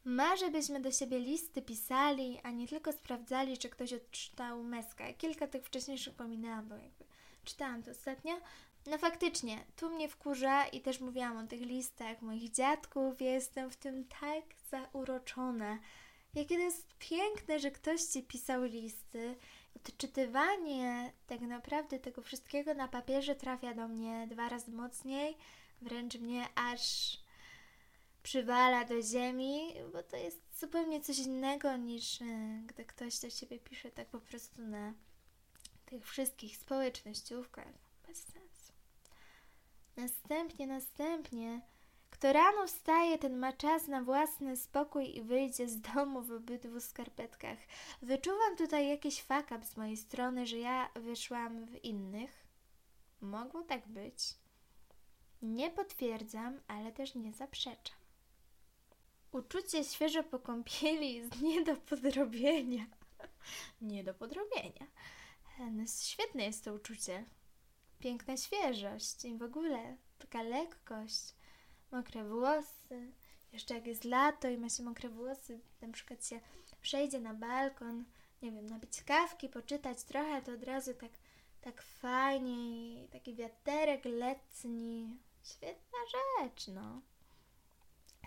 Marzę, 0.05 0.51
byśmy 0.51 0.81
do 0.81 0.93
siebie 0.93 1.19
listy 1.19 1.63
pisali, 1.63 2.41
a 2.43 2.51
nie 2.51 2.69
tylko 2.69 2.93
sprawdzali, 2.93 3.59
czy 3.59 3.69
ktoś 3.69 3.93
odczytał 3.93 4.63
meskę. 4.63 5.15
Kilka 5.15 5.47
tych 5.47 5.65
wcześniejszych 5.65 6.15
pominęłam, 6.15 6.69
bo 6.69 6.75
jakby 6.75 7.05
czytałam 7.45 7.83
to 7.83 7.91
ostatnio. 7.91 8.41
No 8.91 8.99
faktycznie, 8.99 9.65
tu 9.77 9.91
mnie 9.91 10.09
wkurza 10.09 10.67
i 10.67 10.81
też 10.81 11.01
mówiłam 11.01 11.37
o 11.37 11.47
tych 11.47 11.61
listach 11.61 12.23
moich 12.23 12.51
dziadków. 12.51 13.21
Ja 13.21 13.31
jestem 13.31 13.71
w 13.71 13.77
tym 13.77 14.05
tak 14.05 14.45
zauroczona. 14.71 15.79
Jakie 16.35 16.57
to 16.57 16.63
jest 16.63 16.87
piękne, 16.99 17.61
że 17.61 17.71
ktoś 17.71 18.03
ci 18.03 18.23
pisał 18.23 18.63
listy. 18.63 19.37
Odczytywanie 19.77 21.13
tak 21.27 21.41
naprawdę 21.41 21.99
tego 21.99 22.23
wszystkiego 22.23 22.75
na 22.75 22.89
papierze 22.89 23.35
trafia 23.35 23.75
do 23.75 23.89
mnie 23.89 24.27
dwa 24.31 24.49
razy 24.49 24.71
mocniej, 24.71 25.37
wręcz 25.83 26.15
mnie 26.15 26.47
aż 26.55 27.17
przywala 28.23 28.85
do 28.85 29.03
ziemi, 29.03 29.75
bo 29.93 30.03
to 30.03 30.17
jest 30.17 30.61
zupełnie 30.61 31.01
coś 31.01 31.19
innego 31.19 31.77
niż 31.77 32.23
e, 32.23 32.25
gdy 32.67 32.85
ktoś 32.85 33.19
do 33.19 33.31
ciebie 33.31 33.59
pisze 33.59 33.91
tak 33.91 34.09
po 34.09 34.21
prostu 34.21 34.63
na 34.63 34.95
tych 35.87 36.07
wszystkich 36.07 36.57
społecznościówkach. 36.57 37.73
Bez 38.07 38.19
sensu. 38.19 38.48
Następnie, 39.99 40.67
następnie, 40.67 41.61
kto 42.11 42.33
rano 42.33 42.67
wstaje, 42.67 43.19
ten 43.19 43.39
ma 43.39 43.53
czas 43.53 43.89
na 43.89 44.03
własny 44.03 44.57
spokój 44.57 45.17
i 45.17 45.23
wyjdzie 45.23 45.69
z 45.69 45.81
domu 45.81 46.23
w 46.23 46.33
obydwu 46.33 46.81
skarpetkach. 46.81 47.59
Wyczuwam 48.03 48.57
tutaj 48.57 48.89
jakiś 48.89 49.23
fakap 49.23 49.65
z 49.65 49.77
mojej 49.77 49.97
strony, 49.97 50.47
że 50.47 50.59
ja 50.59 50.91
wyszłam 50.95 51.67
w 51.67 51.85
innych. 51.85 52.47
Mogło 53.21 53.63
tak 53.63 53.89
być. 53.89 54.35
Nie 55.43 55.71
potwierdzam, 55.71 56.61
ale 56.69 56.93
też 56.93 57.15
nie 57.15 57.33
zaprzeczam. 57.33 57.97
Uczucie 59.33 59.85
świeżo 59.85 60.23
po 60.23 60.39
kąpieli 60.39 61.15
jest 61.15 61.41
nie 61.43 61.65
do 61.65 61.77
podrobienia. 61.77 62.87
nie 63.81 64.05
do 64.05 64.15
podrobienia. 64.15 64.87
No, 65.59 65.85
świetne 66.03 66.45
jest 66.45 66.65
to 66.65 66.75
uczucie 66.75 67.25
piękna 67.99 68.37
świeżość 68.37 69.25
i 69.25 69.39
w 69.39 69.43
ogóle 69.43 69.97
taka 70.19 70.43
lekkość, 70.43 71.35
mokre 71.93 72.25
włosy. 72.25 73.13
Jeszcze 73.53 73.75
jak 73.75 73.87
jest 73.87 74.05
lato 74.05 74.49
i 74.49 74.59
ma 74.59 74.69
się 74.69 74.83
mokre 74.83 75.09
włosy, 75.09 75.61
na 75.81 75.89
przykład 75.93 76.27
się 76.27 76.41
przejdzie 76.81 77.21
na 77.21 77.35
balkon, 77.35 78.05
nie 78.43 78.53
wiem, 78.53 78.67
napić 78.67 79.03
kawki, 79.03 79.49
poczytać 79.49 80.05
trochę, 80.05 80.43
to 80.43 80.53
od 80.53 80.65
razu 80.65 80.95
tak, 80.95 81.13
tak 81.61 81.83
fajnie 81.83 83.05
i 83.05 83.09
taki 83.09 83.35
wiaterek 83.35 84.05
letni. 84.05 85.19
Świetna 85.45 85.99
rzecz, 86.13 86.69
no. 86.69 87.01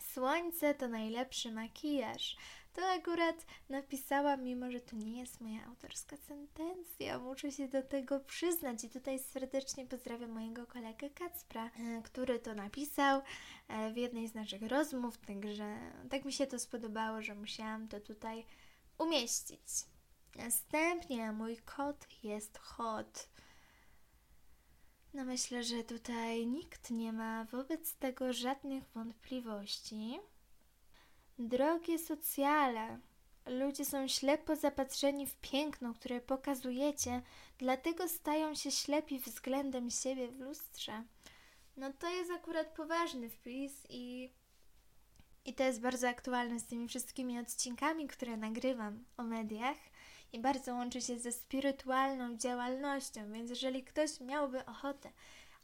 Słońce 0.02 0.74
to 0.74 0.88
najlepszy 0.88 1.52
makijaż. 1.52 2.38
To 2.74 2.92
akurat 2.92 3.46
napisałam, 3.70 4.44
mimo 4.44 4.72
że 4.72 4.80
to 4.80 4.96
nie 4.96 5.20
jest 5.20 5.42
moja 5.42 5.66
autorska 5.66 6.18
sentencja. 6.18 7.20
Muszę 7.20 7.52
się 7.52 7.68
do 7.68 7.84
tego 7.84 8.20
przyznać 8.20 8.84
i 8.84 8.90
tutaj 8.90 9.20
serdecznie 9.20 9.86
pozdrawiam 9.86 10.32
mojego 10.32 10.68
kolegę 10.68 11.10
Kacpra, 11.10 11.66
e, 11.66 12.02
który 12.04 12.40
to 12.40 12.56
napisał 12.56 13.22
e, 13.68 13.92
w 13.92 13.98
jednej 13.98 14.28
z 14.28 14.34
naszych 14.34 14.62
rozmów, 14.62 15.18
także 15.18 15.78
tak 16.10 16.26
mi 16.26 16.34
się 16.34 16.48
to 16.48 16.60
spodobało, 16.60 17.22
że 17.22 17.36
musiałam 17.36 17.88
to 17.88 18.00
tutaj 18.00 18.46
umieścić. 18.98 19.62
Następnie 20.36 21.32
mój 21.32 21.58
kot 21.58 22.08
jest 22.24 22.58
hot. 22.58 23.30
No 25.14 25.26
myślę, 25.26 25.64
że 25.64 25.84
tutaj 25.84 26.48
nikt 26.48 26.92
nie 26.92 27.14
ma 27.14 27.46
wobec 27.46 27.96
tego 27.96 28.34
żadnych 28.34 28.84
wątpliwości. 28.90 30.20
Drogie 31.48 32.00
socjale, 32.00 33.00
ludzie 33.46 33.86
są 33.86 34.08
ślepo 34.08 34.56
zapatrzeni 34.56 35.28
w 35.28 35.36
piękno, 35.36 35.94
które 35.94 36.22
pokazujecie, 36.22 37.22
dlatego 37.58 38.08
stają 38.08 38.56
się 38.56 38.72
ślepi 38.72 39.20
względem 39.20 39.90
siebie 39.90 40.28
w 40.28 40.40
lustrze. 40.40 41.04
No 41.78 41.94
to 41.94 42.10
jest 42.10 42.32
akurat 42.32 42.68
poważny 42.68 43.30
wpis 43.30 43.74
i, 43.90 44.32
i 45.46 45.54
to 45.54 45.64
jest 45.64 45.82
bardzo 45.82 46.10
aktualne 46.10 46.60
z 46.60 46.66
tymi 46.66 46.88
wszystkimi 46.88 47.40
odcinkami, 47.40 48.08
które 48.08 48.38
nagrywam 48.38 49.06
o 49.18 49.24
mediach 49.24 49.78
i 50.34 50.40
bardzo 50.40 50.74
łączy 50.74 51.02
się 51.02 51.20
ze 51.20 51.32
spirytualną 51.32 52.38
działalnością, 52.38 53.32
więc 53.32 53.50
jeżeli 53.50 53.84
ktoś 53.84 54.20
miałby 54.20 54.66
ochotę 54.66 55.12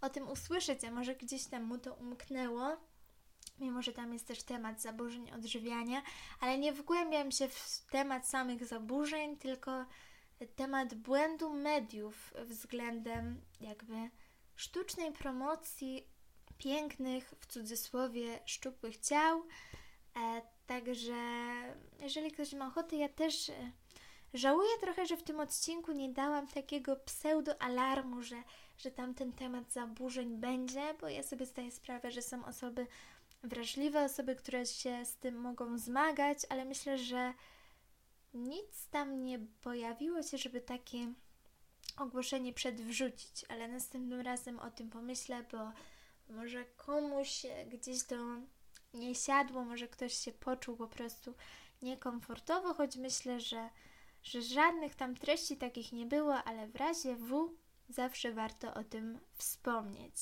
o 0.02 0.10
tym 0.10 0.30
usłyszeć, 0.30 0.84
a 0.84 0.92
może 0.92 1.16
gdzieś 1.16 1.46
tam 1.46 1.63
mu 1.63 1.78
to 1.78 1.94
umknęło, 1.94 2.78
mimo 3.60 3.82
że 3.82 3.93
tam 3.93 4.13
jest 4.13 4.28
też 4.28 4.43
temat 4.43 4.82
zaburzeń 4.82 5.32
odżywiania, 5.32 6.02
ale 6.39 6.58
nie 6.58 6.74
wgłębiam 6.74 7.32
się 7.32 7.48
w 7.48 7.86
temat 7.91 8.28
samych 8.28 8.65
zaburzeń, 8.65 9.38
tylko 9.38 9.86
temat 10.56 10.93
błędu 10.93 11.54
mediów 11.54 12.34
względem 12.46 13.41
jakby 13.62 14.10
sztucznej 14.56 15.12
promocji 15.12 16.08
pięknych, 16.58 17.34
w 17.39 17.46
cudzysłowie, 17.46 18.39
szczupłych 18.46 18.98
ciał. 18.98 19.43
E, 20.15 20.41
także 20.67 21.15
jeżeli 22.02 22.32
ktoś 22.32 22.54
ma 22.54 22.67
ochotę, 22.67 22.96
ja 22.96 23.10
też 23.10 23.50
e, 23.50 23.72
żałuję 24.34 24.70
trochę, 24.82 25.06
że 25.06 25.17
w 25.17 25.24
tym 25.24 25.39
odcinku 25.39 25.91
nie 25.91 26.10
dałam 26.10 26.48
takiego 26.48 26.96
pseudo-alarmu, 26.96 28.22
że, 28.22 28.43
że 28.78 28.91
tam 28.91 29.13
ten 29.13 29.34
temat 29.34 29.74
zaburzeń 29.74 30.38
będzie, 30.38 30.93
bo 31.02 31.10
ja 31.10 31.24
sobie 31.24 31.46
zdaję 31.46 31.72
sprawę, 31.72 32.12
że 32.12 32.22
są 32.22 32.46
osoby 32.46 32.88
wrażliwe 33.43 34.04
osoby, 34.04 34.36
które 34.36 34.65
się 34.65 35.06
z 35.06 35.15
tym 35.15 35.36
mogą 35.36 35.78
zmagać, 35.78 36.39
ale 36.50 36.65
myślę, 36.65 36.97
że 36.97 37.34
nic 38.34 38.88
tam 38.91 39.23
nie 39.23 39.39
pojawiło 39.39 40.23
się, 40.23 40.38
żeby 40.38 40.62
takie 40.62 41.13
ogłoszenie 41.97 42.54
przedwrzucić, 42.54 43.45
ale 43.50 43.67
następnym 43.67 44.21
razem 44.21 44.60
o 44.60 44.71
tym 44.71 44.89
pomyślę, 44.89 45.43
bo 45.52 45.71
może 46.30 46.65
komuś 46.65 47.45
gdzieś 47.67 48.04
to 48.04 48.15
nie 48.93 49.15
siadło, 49.15 49.63
może 49.63 49.88
ktoś 49.88 50.13
się 50.13 50.32
poczuł 50.32 50.78
po 50.78 50.88
prostu 50.88 51.34
niekomfortowo, 51.82 52.73
choć 52.73 52.95
myślę, 52.95 53.39
że, 53.39 53.69
że 54.23 54.41
żadnych 54.41 54.95
tam 54.95 55.15
treści 55.15 55.58
takich 55.58 55.91
nie 55.91 56.06
było, 56.06 56.43
ale 56.43 56.67
w 56.67 56.76
razie 56.76 57.15
W 57.15 57.50
zawsze 57.89 58.32
warto 58.32 58.73
o 58.73 58.84
tym 58.84 59.19
wspomnieć. 59.34 60.15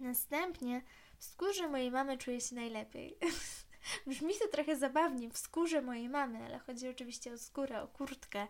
Następnie 0.00 0.82
w 1.22 1.24
skórze 1.24 1.68
mojej 1.68 1.90
mamy 1.90 2.18
czuję 2.18 2.40
się 2.40 2.54
najlepiej. 2.54 3.16
Brzmi 4.06 4.34
to 4.38 4.48
trochę 4.48 4.76
zabawnie, 4.76 5.30
w 5.30 5.38
skórze 5.38 5.82
mojej 5.82 6.08
mamy, 6.08 6.44
ale 6.44 6.58
chodzi 6.58 6.88
oczywiście 6.88 7.32
o 7.32 7.38
skórę, 7.38 7.82
o 7.82 7.88
kurtkę. 7.88 8.46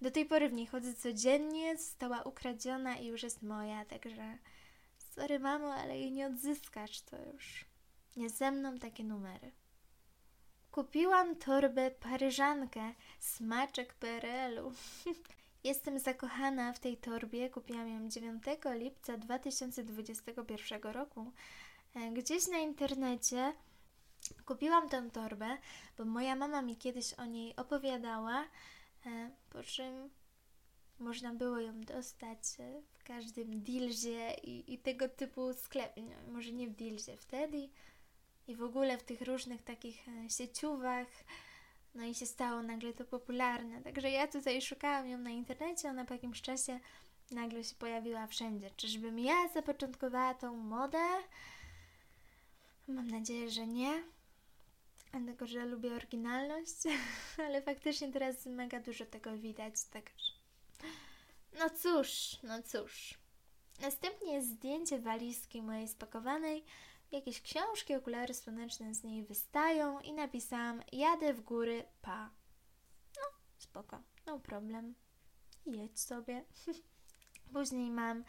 Do 0.00 0.10
tej 0.10 0.26
pory 0.26 0.48
w 0.48 0.52
niej 0.52 0.66
chodzę 0.66 0.94
codziennie, 0.94 1.76
została 1.76 2.22
ukradziona 2.22 2.96
i 2.96 3.06
już 3.06 3.22
jest 3.22 3.42
moja, 3.42 3.84
także 3.84 4.38
sorry 4.98 5.38
mamo, 5.38 5.74
ale 5.74 5.98
jej 5.98 6.12
nie 6.12 6.26
odzyskasz, 6.26 7.00
to 7.00 7.16
już 7.32 7.64
nie 8.16 8.30
ze 8.30 8.50
mną 8.50 8.78
takie 8.78 9.04
numery. 9.04 9.52
Kupiłam 10.70 11.36
torbę 11.36 11.90
paryżankę, 11.90 12.94
smaczek 13.18 13.94
PRL-u. 13.94 14.72
Jestem 15.64 15.98
zakochana 15.98 16.72
w 16.72 16.78
tej 16.78 16.96
torbie, 16.96 17.50
kupiłam 17.50 17.88
ją 17.88 18.08
9 18.08 18.44
lipca 18.74 19.16
2021 19.16 20.82
roku, 20.82 21.32
gdzieś 22.12 22.48
na 22.48 22.58
internecie 22.58 23.52
kupiłam 24.46 24.88
tę 24.88 25.10
torbę, 25.10 25.58
bo 25.98 26.04
moja 26.04 26.36
mama 26.36 26.62
mi 26.62 26.76
kiedyś 26.76 27.14
o 27.14 27.24
niej 27.24 27.56
opowiadała, 27.56 28.44
e, 29.06 29.30
po 29.50 29.62
czym 29.62 30.10
można 30.98 31.34
było 31.34 31.58
ją 31.58 31.80
dostać 31.80 32.38
e, 32.58 32.82
w 32.92 33.04
każdym 33.04 33.62
Dilzie 33.62 34.34
i, 34.42 34.74
i 34.74 34.78
tego 34.78 35.08
typu 35.08 35.54
sklepie. 35.54 36.02
No, 36.02 36.32
może 36.32 36.52
nie 36.52 36.68
w 36.68 36.74
Dilzie 36.74 37.16
wtedy 37.16 37.68
i 38.48 38.56
w 38.56 38.62
ogóle 38.62 38.98
w 38.98 39.02
tych 39.02 39.22
różnych 39.22 39.62
takich 39.62 40.06
sieciówach. 40.28 41.06
No 41.94 42.04
i 42.04 42.14
się 42.14 42.26
stało 42.26 42.62
nagle 42.62 42.92
to 42.92 43.04
popularne. 43.04 43.82
Także 43.82 44.10
ja 44.10 44.26
tutaj 44.26 44.62
szukałam 44.62 45.08
ją 45.08 45.18
na 45.18 45.30
internecie, 45.30 45.88
ona 45.88 46.04
po 46.04 46.14
jakimś 46.14 46.42
czasie 46.42 46.80
nagle 47.30 47.64
się 47.64 47.74
pojawiła 47.74 48.26
wszędzie. 48.26 48.70
Czyżbym 48.76 49.18
ja 49.18 49.48
zapoczątkowała 49.54 50.34
tą 50.34 50.56
modę? 50.56 50.98
Mam 52.88 53.10
nadzieję, 53.10 53.50
że 53.50 53.66
nie. 53.66 54.04
Dlatego, 55.12 55.46
że 55.46 55.66
lubię 55.66 55.94
oryginalność, 55.94 56.76
ale 57.46 57.62
faktycznie 57.62 58.12
teraz 58.12 58.46
mega 58.46 58.80
dużo 58.80 59.06
tego 59.06 59.38
widać, 59.38 59.84
także. 59.84 60.32
No 61.58 61.70
cóż, 61.70 62.36
no 62.42 62.62
cóż. 62.62 63.14
Następnie 63.80 64.34
jest 64.34 64.48
zdjęcie 64.48 64.98
walizki 64.98 65.62
mojej 65.62 65.88
spakowanej. 65.88 66.64
Jakieś 67.12 67.42
książki, 67.42 67.94
okulary 67.94 68.34
słoneczne 68.34 68.94
z 68.94 69.04
niej 69.04 69.24
wystają 69.24 70.00
i 70.00 70.12
napisałam 70.12 70.82
jadę 70.92 71.34
w 71.34 71.40
góry, 71.40 71.84
pa. 72.02 72.30
No, 73.16 73.22
spoko, 73.58 74.02
no 74.26 74.38
problem. 74.38 74.94
Jedź 75.66 76.00
sobie. 76.00 76.44
Później 77.52 77.90
mam 77.90 78.24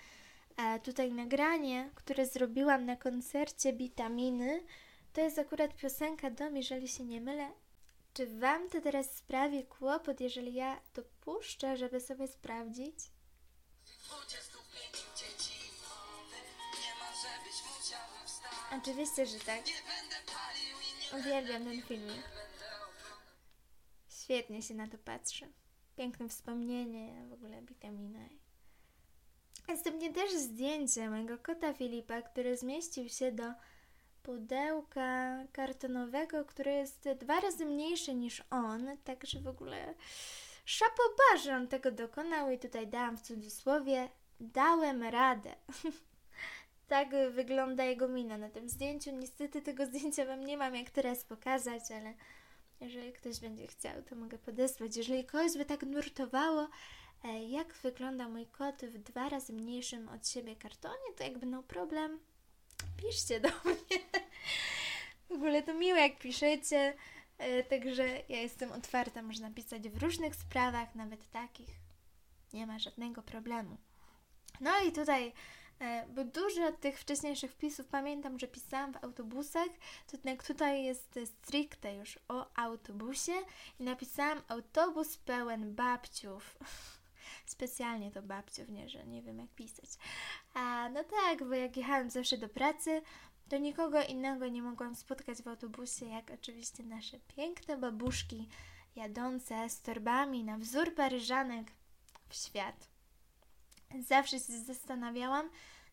tutaj 0.84 1.12
nagranie, 1.12 1.92
które 1.96 2.26
zrobiłam 2.26 2.86
na 2.86 2.96
koncercie 2.96 3.74
Witaminy, 3.74 4.64
to 5.14 5.22
jest 5.22 5.40
akurat 5.40 5.76
piosenka 5.76 6.32
Dom, 6.32 6.58
jeżeli 6.58 6.88
się 6.88 7.04
nie 7.04 7.22
mylę. 7.22 7.52
Czy 8.14 8.40
Wam 8.40 8.70
to 8.70 8.82
teraz 8.82 9.16
sprawi 9.18 9.66
kłopot, 9.66 10.20
jeżeli 10.20 10.54
ja 10.54 10.82
to 10.94 11.02
puszczę, 11.22 11.78
żeby 11.78 12.00
sobie 12.00 12.28
sprawdzić? 12.28 12.96
Oczywiście, 18.82 19.26
że 19.26 19.40
tak. 19.40 19.62
Uwielbiam 21.20 21.64
ten 21.64 21.82
filmik. 21.82 22.24
Świetnie 24.10 24.62
się 24.62 24.74
na 24.74 24.88
to 24.88 24.98
patrzy. 24.98 25.54
Piękne 25.98 26.30
wspomnienie, 26.30 27.28
w 27.30 27.34
ogóle 27.34 27.62
witamina. 27.62 28.20
Następnie 29.68 30.14
też 30.14 30.32
zdjęcie 30.32 31.10
mojego 31.10 31.38
kota 31.38 31.74
Filipa, 31.74 32.22
który 32.22 32.58
zmieścił 32.58 33.10
się 33.10 33.32
do 33.32 33.44
pudełka 34.24 35.38
kartonowego, 35.52 36.46
które 36.46 36.74
jest 36.74 37.10
dwa 37.20 37.40
razy 37.40 37.66
mniejsze 37.66 38.16
niż 38.16 38.44
on, 38.50 38.98
także 39.04 39.40
w 39.40 39.48
ogóle 39.48 39.94
szapoba, 40.66 41.38
że 41.44 41.56
on 41.56 41.68
tego 41.68 41.92
dokonał 41.92 42.52
i 42.52 42.60
tutaj 42.60 42.88
dałam 42.88 43.18
w 43.18 43.22
cudzysłowie 43.22 44.10
dałem 44.40 45.04
radę. 45.04 45.56
tak 46.88 47.10
wygląda 47.32 47.84
jego 47.84 48.08
mina 48.08 48.38
na 48.38 48.50
tym 48.50 48.70
zdjęciu. 48.70 49.12
Niestety 49.12 49.62
tego 49.62 49.86
zdjęcia 49.86 50.26
Wam 50.26 50.44
nie 50.46 50.58
mam 50.58 50.76
jak 50.76 50.90
teraz 50.90 51.24
pokazać, 51.24 51.84
ale 51.92 52.14
jeżeli 52.82 53.14
ktoś 53.14 53.40
będzie 53.40 53.68
chciał, 53.68 54.04
to 54.04 54.16
mogę 54.16 54.38
podesłać. 54.38 54.98
Jeżeli 54.98 55.26
kogoś 55.26 55.58
by 55.58 55.66
tak 55.66 55.84
nurtowało, 55.84 56.68
jak 57.50 57.74
wygląda 57.74 58.30
mój 58.30 58.46
kot 58.46 58.82
w 58.82 58.98
dwa 58.98 59.30
razy 59.30 59.54
mniejszym 59.54 60.10
od 60.10 60.28
siebie 60.28 60.56
kartonie, 60.56 61.14
to 61.18 61.24
jakby 61.24 61.46
no 61.46 61.64
problem, 61.64 62.20
piszcie 62.98 63.40
do 63.40 63.50
mnie. 63.66 64.00
W 65.30 65.32
ogóle 65.32 65.64
to 65.64 65.74
miłe, 65.74 66.00
jak 66.00 66.20
piszecie, 66.20 66.94
e, 67.38 67.64
także 67.64 68.08
ja 68.30 68.42
jestem 68.42 68.72
otwarta, 68.72 69.22
można 69.22 69.52
pisać 69.52 69.90
w 69.90 70.04
różnych 70.04 70.36
sprawach, 70.36 70.96
nawet 70.96 71.32
takich. 71.32 71.70
Nie 72.54 72.68
ma 72.68 72.80
żadnego 72.80 73.24
problemu. 73.24 73.78
No 74.62 74.72
i 74.88 74.92
tutaj 74.92 75.34
e, 75.80 76.08
bo 76.08 76.24
dużo 76.24 76.72
tych 76.72 77.00
wcześniejszych 77.00 77.52
wpisów 77.52 77.88
pamiętam, 77.88 78.40
że 78.40 78.48
pisałam 78.48 78.94
w 78.94 79.04
autobusach, 79.04 79.70
to 80.08 80.18
jednak 80.18 80.44
tutaj 80.44 80.84
jest 80.84 81.20
stricte 81.26 81.96
już 81.96 82.20
o 82.28 82.58
autobusie 82.58 83.34
i 83.80 83.84
napisałam 83.84 84.42
autobus 84.48 85.18
pełen 85.18 85.76
babciów. 85.76 86.58
specjalnie 87.50 88.12
to 88.12 88.22
babciu, 88.22 88.62
nie, 88.70 88.90
że 88.90 89.06
nie 89.06 89.22
wiem 89.22 89.40
jak 89.40 89.50
pisać. 89.50 89.90
A 90.54 90.90
no 90.90 91.04
tak, 91.04 91.50
bo 91.50 91.56
jak 91.56 91.78
jechałam 91.78 92.10
zawsze 92.10 92.38
do 92.38 92.50
pracy, 92.50 93.02
to 93.50 93.58
nikogo 93.58 94.04
innego 94.04 94.48
nie 94.48 94.62
mogłam 94.62 94.96
spotkać 94.96 95.38
w 95.38 95.48
autobusie, 95.48 96.06
jak 96.06 96.32
oczywiście 96.32 96.84
nasze 96.84 97.20
piękne 97.36 97.78
babuszki 97.78 98.48
jadące 98.96 99.70
z 99.70 99.82
torbami 99.82 100.44
na 100.44 100.58
wzór 100.58 100.96
paryżanek 100.96 101.72
w 102.30 102.36
świat. 102.36 102.88
Zawsze 104.00 104.40
się 104.40 104.60
zastanawiałam, 104.60 105.50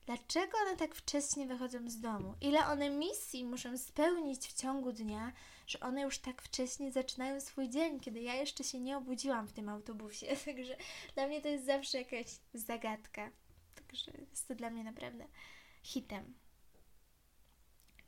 dlaczego 0.06 0.58
one 0.66 0.76
tak 0.76 0.94
wcześnie 0.94 1.46
wychodzą 1.46 1.90
z 1.90 2.00
domu, 2.00 2.34
ile 2.40 2.66
one 2.66 2.90
misji 2.90 3.44
muszą 3.44 3.78
spełnić 3.78 4.46
w 4.46 4.52
ciągu 4.52 4.92
dnia, 4.92 5.32
że 5.66 5.80
one 5.80 6.02
już 6.02 6.18
tak 6.18 6.42
wcześnie 6.42 6.92
zaczynają 6.92 7.40
swój 7.40 7.68
dzień, 7.68 8.00
kiedy 8.00 8.20
ja 8.20 8.34
jeszcze 8.34 8.64
się 8.64 8.80
nie 8.80 8.96
obudziłam 8.96 9.46
w 9.48 9.52
tym 9.52 9.68
autobusie. 9.68 10.26
Także 10.44 10.76
dla 11.14 11.26
mnie 11.26 11.40
to 11.40 11.48
jest 11.48 11.66
zawsze 11.66 11.98
jakaś 11.98 12.26
zagadka. 12.54 13.30
Także 13.74 14.12
jest 14.30 14.48
to 14.48 14.54
dla 14.54 14.70
mnie 14.70 14.84
naprawdę 14.84 15.26
hitem. 15.82 16.34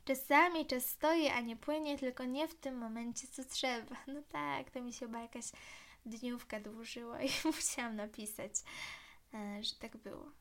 Czasami 0.05 0.65
czas 0.65 0.85
stoi, 0.85 1.27
a 1.27 1.41
nie 1.41 1.55
płynie, 1.55 1.97
tylko 1.97 2.25
nie 2.25 2.47
w 2.47 2.55
tym 2.55 2.77
momencie, 2.77 3.27
co 3.27 3.43
trzeba. 3.43 3.95
No 4.13 4.21
tak, 4.29 4.71
to 4.71 4.81
mi 4.81 4.93
się 4.93 4.99
chyba 4.99 5.21
jakaś 5.21 5.45
dniówka 6.05 6.59
dłużyła 6.59 7.21
i 7.21 7.29
musiałam 7.55 7.95
napisać, 7.95 8.51
e, 9.33 9.63
że 9.63 9.75
tak 9.75 9.97
było. 9.97 10.31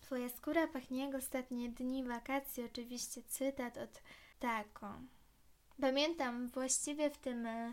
Twoja 0.00 0.28
skóra 0.28 0.66
pachnie 0.66 1.04
jak 1.04 1.14
ostatnie 1.14 1.68
dni 1.68 2.04
wakacji, 2.04 2.64
oczywiście 2.64 3.22
cytat 3.22 3.78
od 3.78 4.02
Tako. 4.40 4.94
Pamiętam 5.80 6.48
właściwie 6.48 7.10
w 7.10 7.18
tym 7.18 7.46
e, 7.46 7.72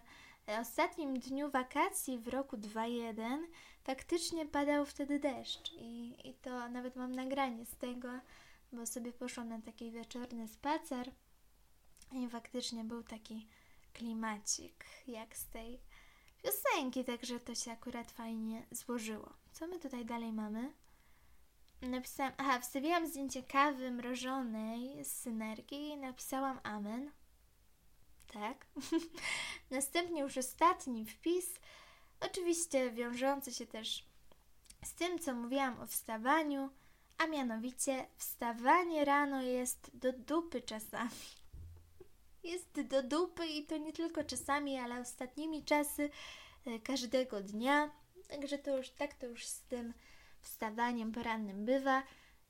ostatnim 0.61 1.19
dniu 1.19 1.49
wakacji 1.51 2.19
w 2.19 2.27
roku 2.27 2.57
21 2.57 3.47
faktycznie 3.83 4.45
padał 4.45 4.85
wtedy 4.85 5.19
deszcz 5.19 5.73
i, 5.73 6.15
i 6.29 6.33
to 6.33 6.69
nawet 6.69 6.95
mam 6.95 7.11
nagranie 7.11 7.65
z 7.65 7.75
tego, 7.75 8.09
bo 8.73 8.85
sobie 8.85 9.13
poszłam 9.13 9.49
na 9.49 9.61
taki 9.61 9.91
wieczorny 9.91 10.47
spacer 10.47 11.11
i 12.11 12.29
faktycznie 12.29 12.83
był 12.83 13.03
taki 13.03 13.47
klimacik 13.93 14.85
jak 15.07 15.37
z 15.37 15.47
tej 15.47 15.79
piosenki, 16.43 17.05
także 17.05 17.39
to 17.39 17.55
się 17.55 17.71
akurat 17.71 18.11
fajnie 18.11 18.65
złożyło. 18.71 19.33
Co 19.51 19.67
my 19.67 19.79
tutaj 19.79 20.05
dalej 20.05 20.33
mamy? 20.33 20.73
Napisałam, 21.81 22.33
aha, 22.37 22.59
wstawiłam 22.59 23.07
zdjęcie 23.07 23.43
kawy 23.43 23.91
mrożonej 23.91 25.05
z 25.05 25.11
synergii 25.11 25.89
i 25.89 25.97
napisałam 25.97 26.59
amen. 26.63 27.11
Tak. 28.33 28.65
Następnie 29.71 30.21
już 30.21 30.37
ostatni 30.37 31.05
wpis, 31.05 31.45
oczywiście 32.19 32.91
wiążący 32.91 33.53
się 33.53 33.65
też 33.67 34.05
z 34.83 34.93
tym, 34.93 35.19
co 35.19 35.33
mówiłam 35.33 35.79
o 35.79 35.87
wstawaniu, 35.87 36.69
a 37.17 37.27
mianowicie 37.27 38.05
wstawanie 38.17 39.05
rano 39.05 39.41
jest 39.41 39.91
do 39.93 40.13
dupy 40.13 40.61
czasami. 40.61 41.09
Jest 42.43 42.81
do 42.81 43.03
dupy 43.03 43.45
i 43.47 43.65
to 43.65 43.77
nie 43.77 43.93
tylko 43.93 44.23
czasami, 44.23 44.77
ale 44.77 45.01
ostatnimi 45.01 45.63
czasy 45.63 46.09
e, 46.65 46.79
każdego 46.79 47.41
dnia. 47.41 47.91
Także 48.27 48.57
to 48.57 48.77
już 48.77 48.89
tak 48.89 49.13
to 49.13 49.25
już 49.25 49.45
z 49.45 49.61
tym 49.61 49.93
wstawaniem 50.41 51.11
porannym 51.11 51.65
bywa. 51.65 52.03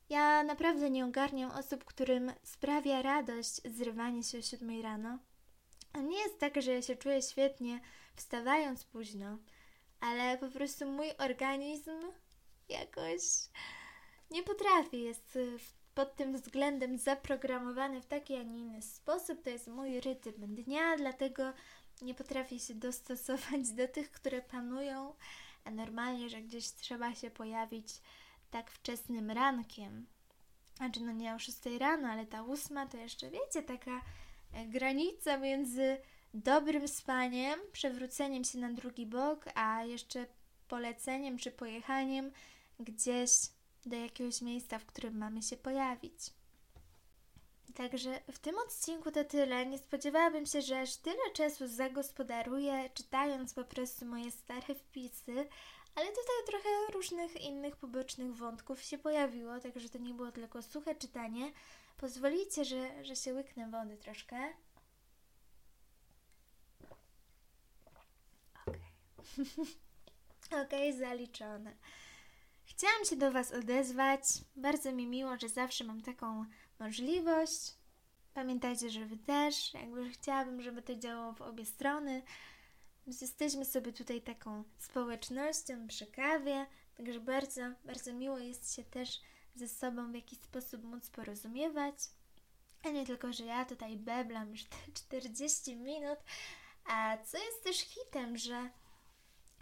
Ja 0.08 0.42
naprawdę 0.42 0.90
nie 0.90 1.04
ogarniam 1.04 1.50
osób, 1.50 1.84
którym 1.84 2.32
sprawia 2.42 3.02
radość 3.02 3.60
zrywanie 3.64 4.22
się 4.22 4.38
o 4.38 4.42
7 4.42 4.82
rano. 4.82 5.18
Nie 6.02 6.18
jest 6.18 6.38
tak, 6.38 6.62
że 6.62 6.72
ja 6.72 6.82
się 6.82 6.96
czuję 6.96 7.22
świetnie 7.22 7.80
wstawając 8.14 8.84
późno, 8.84 9.38
ale 10.00 10.38
po 10.38 10.48
prostu 10.48 10.86
mój 10.86 11.12
organizm 11.18 12.00
jakoś 12.68 13.20
nie 14.30 14.42
potrafi, 14.42 15.02
jest 15.02 15.38
pod 15.94 16.16
tym 16.16 16.36
względem 16.36 16.98
zaprogramowany 16.98 18.00
w 18.00 18.06
taki, 18.06 18.36
a 18.36 18.42
nie 18.42 18.58
inny 18.58 18.82
sposób. 18.82 19.42
To 19.42 19.50
jest 19.50 19.68
mój 19.68 20.00
rytm 20.00 20.54
dnia, 20.54 20.96
dlatego 20.96 21.52
nie 22.02 22.14
potrafię 22.14 22.58
się 22.58 22.74
dostosować 22.74 23.70
do 23.70 23.88
tych, 23.88 24.10
które 24.10 24.42
panują 24.42 25.14
a 25.64 25.70
normalnie, 25.70 26.28
że 26.28 26.42
gdzieś 26.42 26.72
trzeba 26.72 27.14
się 27.14 27.30
pojawić 27.30 27.86
tak 28.50 28.70
wczesnym 28.70 29.30
rankiem. 29.30 30.06
Znaczy, 30.76 31.00
no 31.00 31.12
nie 31.12 31.34
o 31.34 31.38
6 31.38 31.58
rano, 31.78 32.08
ale 32.08 32.26
ta 32.26 32.42
ósma 32.42 32.86
to 32.86 32.96
jeszcze, 32.96 33.30
wiecie, 33.30 33.62
taka 33.62 34.00
granica 34.66 35.38
między 35.38 35.98
dobrym 36.34 36.88
spaniem, 36.88 37.60
przewróceniem 37.72 38.44
się 38.44 38.58
na 38.58 38.72
drugi 38.72 39.06
bok, 39.06 39.44
a 39.54 39.84
jeszcze 39.84 40.26
poleceniem 40.68 41.38
czy 41.38 41.50
pojechaniem 41.50 42.30
gdzieś 42.80 43.30
do 43.86 43.96
jakiegoś 43.96 44.42
miejsca, 44.42 44.78
w 44.78 44.86
którym 44.86 45.18
mamy 45.18 45.42
się 45.42 45.56
pojawić. 45.56 46.30
Także 47.74 48.20
w 48.32 48.38
tym 48.38 48.54
odcinku 48.58 49.10
to 49.10 49.24
tyle. 49.24 49.66
Nie 49.66 49.78
spodziewałabym 49.78 50.46
się, 50.46 50.62
że 50.62 50.80
aż 50.80 50.96
tyle 50.96 51.30
czasu 51.32 51.68
zagospodaruję, 51.68 52.90
czytając 52.94 53.54
po 53.54 53.64
prostu 53.64 54.06
moje 54.06 54.30
stare 54.30 54.74
wpisy, 54.74 55.48
ale 55.94 56.08
tutaj 56.08 56.36
trochę 56.46 56.68
różnych 56.92 57.40
innych 57.40 57.76
pobocznych 57.76 58.36
wątków 58.36 58.82
się 58.82 58.98
pojawiło, 58.98 59.60
także 59.60 59.88
to 59.88 59.98
nie 59.98 60.14
było 60.14 60.32
tylko 60.32 60.62
suche 60.62 60.94
czytanie. 60.94 61.52
Pozwolicie, 61.96 62.64
że, 62.64 63.04
że 63.04 63.16
się 63.16 63.34
łyknę 63.34 63.70
wody 63.70 63.96
troszkę. 63.96 64.52
Okej. 68.62 68.80
Okay. 70.64 70.92
Zaliczone. 70.92 71.76
Chciałam 72.64 73.04
się 73.04 73.16
do 73.16 73.32
Was 73.32 73.52
odezwać. 73.52 74.20
Bardzo 74.56 74.92
mi 74.92 75.06
miło, 75.06 75.38
że 75.38 75.48
zawsze 75.48 75.84
mam 75.84 76.02
taką 76.02 76.44
możliwość. 76.78 77.74
Pamiętajcie, 78.34 78.90
że 78.90 79.06
Wy 79.06 79.16
też. 79.16 79.74
Jakby 79.74 80.10
chciałabym, 80.10 80.62
żeby 80.62 80.82
to 80.82 80.94
działało 80.94 81.32
w 81.32 81.42
obie 81.42 81.66
strony. 81.66 82.22
Jesteśmy 83.06 83.64
sobie 83.64 83.92
tutaj 83.92 84.22
taką 84.22 84.64
społecznością 84.78 85.86
przy 85.88 86.06
kawie, 86.06 86.66
także 86.96 87.20
bardzo, 87.20 87.60
bardzo 87.84 88.12
miło 88.12 88.38
jest 88.38 88.74
się 88.74 88.84
też 88.84 89.20
ze 89.54 89.68
sobą 89.68 90.12
w 90.12 90.14
jakiś 90.14 90.38
sposób 90.38 90.84
móc 90.84 91.10
porozumiewać. 91.10 91.94
A 92.82 92.88
nie 92.88 93.06
tylko, 93.06 93.32
że 93.32 93.44
ja 93.44 93.64
tutaj 93.64 93.96
beblam 93.96 94.50
już 94.50 94.64
te 94.64 94.76
40 95.04 95.76
minut, 95.76 96.18
a 96.84 97.18
co 97.24 97.38
jest 97.38 97.64
też 97.64 97.76
hitem, 97.76 98.36
że 98.36 98.70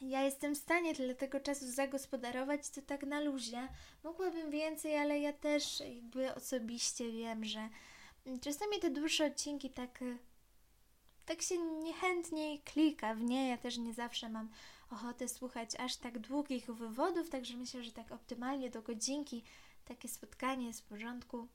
ja 0.02 0.22
jestem 0.22 0.54
w 0.54 0.58
stanie 0.58 0.94
tyle 0.94 1.14
tego 1.14 1.40
czasu 1.40 1.70
zagospodarować 1.70 2.70
to 2.70 2.82
tak 2.82 3.02
na 3.02 3.20
luzie. 3.20 3.68
Mogłabym 4.04 4.50
więcej, 4.50 4.96
ale 4.96 5.20
ja 5.20 5.32
też 5.32 5.80
jakby 5.80 6.34
osobiście 6.34 7.12
wiem, 7.12 7.44
że 7.44 7.68
czasami 8.40 8.78
te 8.80 8.90
dłuższe 8.90 9.26
odcinki 9.26 9.70
tak, 9.70 10.00
tak 11.26 11.42
się 11.42 11.58
niechętnie 11.58 12.58
klika 12.58 13.14
w 13.14 13.22
nie. 13.22 13.48
Ja 13.48 13.58
też 13.58 13.78
nie 13.78 13.94
zawsze 13.94 14.28
mam 14.28 14.48
ochotę 14.90 15.28
słuchać 15.28 15.70
aż 15.78 15.96
tak 15.96 16.18
długich 16.18 16.66
wywodów, 16.66 17.30
także 17.30 17.56
myślę, 17.56 17.84
że 17.84 17.92
tak 17.92 18.12
optymalnie 18.12 18.70
do 18.70 18.82
godzinki 18.82 19.44
takie 19.84 20.08
spotkanie 20.08 20.66
jest 20.66 20.80
w 20.80 20.84
porządku. 20.84 21.48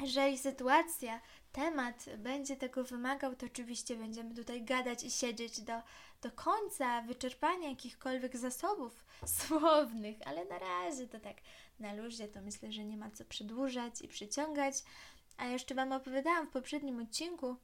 Jeżeli 0.00 0.38
sytuacja, 0.38 1.20
temat 1.52 2.06
będzie 2.18 2.56
tego 2.56 2.84
wymagał, 2.84 3.36
to 3.36 3.46
oczywiście 3.46 3.96
będziemy 3.96 4.34
tutaj 4.34 4.62
gadać 4.62 5.04
i 5.04 5.10
siedzieć 5.10 5.60
do, 5.60 5.82
do 6.22 6.30
końca 6.30 7.02
wyczerpania 7.02 7.68
jakichkolwiek 7.68 8.36
zasobów 8.36 9.04
słownych, 9.38 10.16
ale 10.26 10.44
na 10.44 10.58
razie 10.58 11.08
to 11.08 11.20
tak 11.20 11.36
na 11.80 11.94
luzie, 11.94 12.28
to 12.28 12.40
myślę, 12.40 12.72
że 12.72 12.84
nie 12.84 12.96
ma 12.96 13.10
co 13.10 13.24
przedłużać 13.24 14.02
i 14.02 14.08
przyciągać. 14.08 14.74
A 15.36 15.46
jeszcze 15.46 15.74
Wam 15.74 15.92
opowiadałam 15.92 16.46
w 16.46 16.50
poprzednim 16.50 17.02
odcinku, 17.02 17.56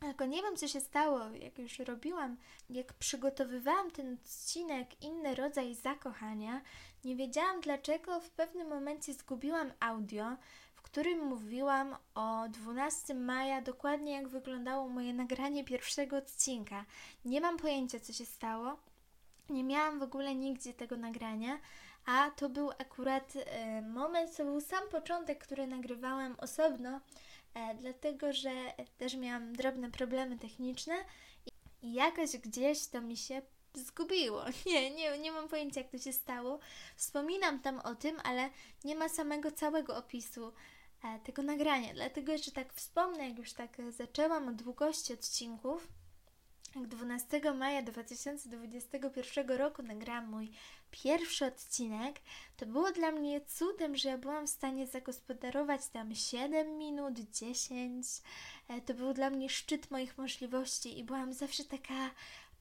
tylko 0.00 0.26
nie 0.26 0.42
wiem, 0.42 0.56
co 0.56 0.68
się 0.68 0.80
stało, 0.80 1.20
jak 1.40 1.58
już 1.58 1.78
robiłam, 1.78 2.36
jak 2.70 2.92
przygotowywałam 2.92 3.90
ten 3.90 4.14
odcinek, 4.14 5.02
inny 5.02 5.34
rodzaj 5.34 5.74
zakochania, 5.74 6.60
nie 7.04 7.16
wiedziałam 7.16 7.60
dlaczego 7.60 8.20
w 8.20 8.30
pewnym 8.30 8.68
momencie 8.68 9.14
zgubiłam 9.14 9.72
audio, 9.80 10.36
którym 10.90 11.24
mówiłam 11.24 11.96
o 12.14 12.48
12 12.48 13.14
maja, 13.14 13.62
dokładnie 13.62 14.12
jak 14.12 14.28
wyglądało 14.28 14.88
moje 14.88 15.14
nagranie 15.14 15.64
pierwszego 15.64 16.16
odcinka. 16.16 16.84
Nie 17.24 17.40
mam 17.40 17.56
pojęcia, 17.56 18.00
co 18.00 18.12
się 18.12 18.26
stało. 18.26 18.76
Nie 19.50 19.64
miałam 19.64 19.98
w 19.98 20.02
ogóle 20.02 20.34
nigdzie 20.34 20.74
tego 20.74 20.96
nagrania, 20.96 21.58
a 22.06 22.30
to 22.36 22.48
był 22.48 22.70
akurat 22.70 23.32
e, 23.36 23.82
moment, 23.82 24.36
to 24.36 24.44
był 24.44 24.60
sam 24.60 24.88
początek, 24.90 25.38
który 25.38 25.66
nagrywałam 25.66 26.36
osobno, 26.38 27.00
dlatego 27.80 28.32
że 28.32 28.50
też 28.98 29.14
miałam 29.14 29.52
drobne 29.56 29.90
problemy 29.90 30.38
techniczne 30.38 30.94
i 31.82 31.92
jakoś 31.92 32.36
gdzieś 32.36 32.86
to 32.86 33.00
mi 33.00 33.16
się 33.16 33.42
zgubiło. 33.74 34.44
Nie, 34.66 34.90
nie, 34.90 35.18
nie 35.18 35.32
mam 35.32 35.48
pojęcia, 35.48 35.80
jak 35.80 35.90
to 35.90 35.98
się 35.98 36.12
stało. 36.12 36.58
Wspominam 36.96 37.60
tam 37.60 37.78
o 37.78 37.94
tym, 37.94 38.16
ale 38.24 38.50
nie 38.84 38.96
ma 38.96 39.08
samego 39.08 39.52
całego 39.52 39.96
opisu 39.96 40.52
E, 41.04 41.18
tego 41.18 41.42
nagrania. 41.42 41.94
Dlatego 41.94 42.32
jeszcze 42.32 42.50
tak 42.50 42.72
wspomnę, 42.72 43.28
jak 43.28 43.38
już 43.38 43.52
tak 43.52 43.76
zaczęłam 43.88 44.48
o 44.48 44.52
długości 44.52 45.12
odcinków, 45.12 45.88
jak 46.76 46.86
12 46.86 47.52
maja 47.54 47.82
2021 47.82 49.48
roku 49.48 49.82
nagrałam 49.82 50.28
mój 50.28 50.52
pierwszy 50.90 51.46
odcinek, 51.46 52.20
to 52.56 52.66
było 52.66 52.92
dla 52.92 53.12
mnie 53.12 53.40
cudem, 53.40 53.96
że 53.96 54.08
ja 54.08 54.18
byłam 54.18 54.46
w 54.46 54.50
stanie 54.50 54.86
zagospodarować 54.86 55.88
tam 55.88 56.14
7 56.14 56.78
minut, 56.78 57.14
10. 57.32 58.06
E, 58.68 58.80
to 58.80 58.94
był 58.94 59.14
dla 59.14 59.30
mnie 59.30 59.48
szczyt 59.48 59.90
moich 59.90 60.18
możliwości 60.18 60.98
i 60.98 61.04
byłam 61.04 61.32
zawsze 61.32 61.64
taka 61.64 62.10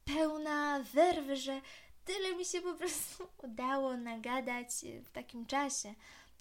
pełna 0.05 0.83
werwy, 0.93 1.35
że 1.35 1.61
tyle 2.05 2.35
mi 2.35 2.45
się 2.45 2.61
po 2.61 2.73
prostu 2.73 3.27
udało 3.47 3.97
nagadać 3.97 4.69
w 5.05 5.11
takim 5.11 5.45
czasie. 5.45 5.93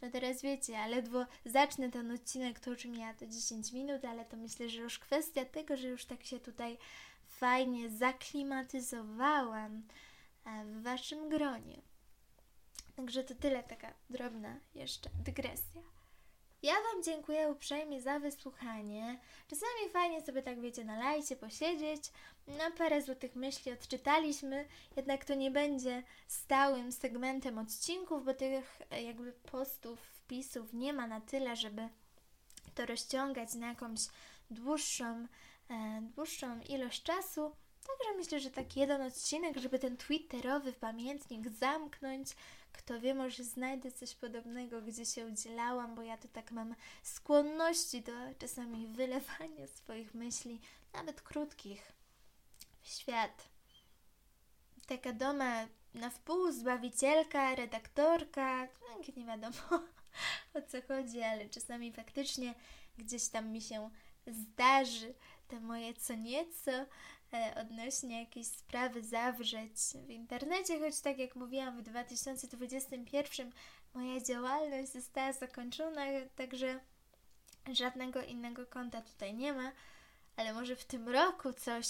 No 0.02 0.10
teraz 0.10 0.42
wiecie, 0.42 0.72
ja 0.72 0.86
ledwo 0.86 1.26
zacznę 1.44 1.90
ten 1.90 2.10
odcinek, 2.10 2.60
to 2.60 2.70
już 2.70 2.84
miała 2.84 3.14
to 3.14 3.26
10 3.26 3.72
minut, 3.72 4.04
ale 4.04 4.24
to 4.24 4.36
myślę, 4.36 4.68
że 4.68 4.80
już 4.80 4.98
kwestia 4.98 5.44
tego, 5.44 5.76
że 5.76 5.88
już 5.88 6.04
tak 6.04 6.24
się 6.24 6.40
tutaj 6.40 6.78
fajnie 7.26 7.90
zaklimatyzowałam 7.90 9.76
e, 9.76 10.07
w 10.64 10.82
Waszym 10.82 11.28
gronie. 11.28 11.82
Także 12.96 13.24
to 13.24 13.34
tyle, 13.34 13.62
taka 13.62 13.94
drobna 14.10 14.60
jeszcze 14.74 15.10
dygresja. 15.24 15.82
Ja 16.62 16.74
Wam 16.74 17.02
dziękuję 17.02 17.48
uprzejmie 17.48 18.02
za 18.02 18.18
wysłuchanie. 18.18 19.18
Czasami 19.48 19.92
fajnie 19.92 20.20
sobie 20.22 20.42
tak, 20.42 20.60
wiecie, 20.60 20.84
na 20.84 20.98
lajcie 20.98 21.36
posiedzieć, 21.36 22.02
na 22.46 22.70
parę 22.70 23.02
złotych 23.02 23.36
myśli 23.36 23.72
odczytaliśmy, 23.72 24.68
jednak 24.96 25.24
to 25.24 25.34
nie 25.34 25.50
będzie 25.50 26.02
stałym 26.28 26.92
segmentem 26.92 27.58
odcinków, 27.58 28.24
bo 28.24 28.34
tych 28.34 28.82
e, 28.90 29.02
jakby 29.02 29.32
postów, 29.32 30.00
wpisów 30.00 30.72
nie 30.72 30.92
ma 30.92 31.06
na 31.06 31.20
tyle, 31.20 31.56
żeby 31.56 31.88
to 32.74 32.86
rozciągać 32.86 33.54
na 33.54 33.68
jakąś 33.68 34.00
dłuższą, 34.50 35.26
e, 35.70 36.02
dłuższą 36.16 36.60
ilość 36.60 37.02
czasu. 37.02 37.52
Także 37.88 38.16
myślę, 38.16 38.40
że 38.40 38.50
tak 38.50 38.76
jeden 38.76 39.02
odcinek, 39.02 39.56
żeby 39.58 39.78
ten 39.78 39.96
twitterowy 39.96 40.72
pamiętnik 40.72 41.48
zamknąć. 41.48 42.28
Kto 42.72 43.00
wie, 43.00 43.14
może 43.14 43.44
znajdę 43.44 43.92
coś 43.92 44.14
podobnego, 44.14 44.82
gdzie 44.82 45.06
się 45.06 45.26
udzielałam, 45.26 45.94
bo 45.94 46.02
ja 46.02 46.16
to 46.16 46.28
tak 46.28 46.52
mam 46.52 46.74
skłonności 47.02 48.02
do 48.02 48.12
czasami 48.38 48.86
wylewania 48.86 49.66
swoich 49.66 50.14
myśli, 50.14 50.60
nawet 50.92 51.20
krótkich, 51.20 51.92
w 52.80 52.88
świat. 52.88 53.48
Taka 54.86 55.12
doma 55.12 55.66
na 55.94 56.10
wpół, 56.10 56.52
zbawicielka, 56.52 57.54
redaktorka, 57.54 58.64
no, 58.66 59.14
nie 59.16 59.24
wiadomo 59.24 59.54
o 60.54 60.62
co 60.68 60.82
chodzi, 60.88 61.22
ale 61.22 61.48
czasami 61.48 61.92
faktycznie 61.92 62.54
gdzieś 62.98 63.28
tam 63.28 63.48
mi 63.48 63.62
się 63.62 63.90
zdarzy 64.26 65.14
te 65.48 65.60
moje 65.60 65.94
co 65.94 66.14
nieco 66.14 66.70
odnośnie 67.60 68.20
jakiejś 68.20 68.46
sprawy 68.46 69.02
zawrzeć 69.02 69.72
w 70.06 70.10
internecie, 70.10 70.80
choć 70.80 71.00
tak 71.00 71.18
jak 71.18 71.36
mówiłam 71.36 71.78
w 71.78 71.82
2021 71.82 73.52
moja 73.94 74.20
działalność 74.20 74.92
została 74.92 75.32
zakończona, 75.32 76.02
także 76.36 76.80
żadnego 77.72 78.22
innego 78.22 78.66
konta 78.66 79.02
tutaj 79.02 79.34
nie 79.34 79.52
ma, 79.52 79.72
ale 80.36 80.54
może 80.54 80.76
w 80.76 80.84
tym 80.84 81.08
roku 81.08 81.52
coś 81.52 81.86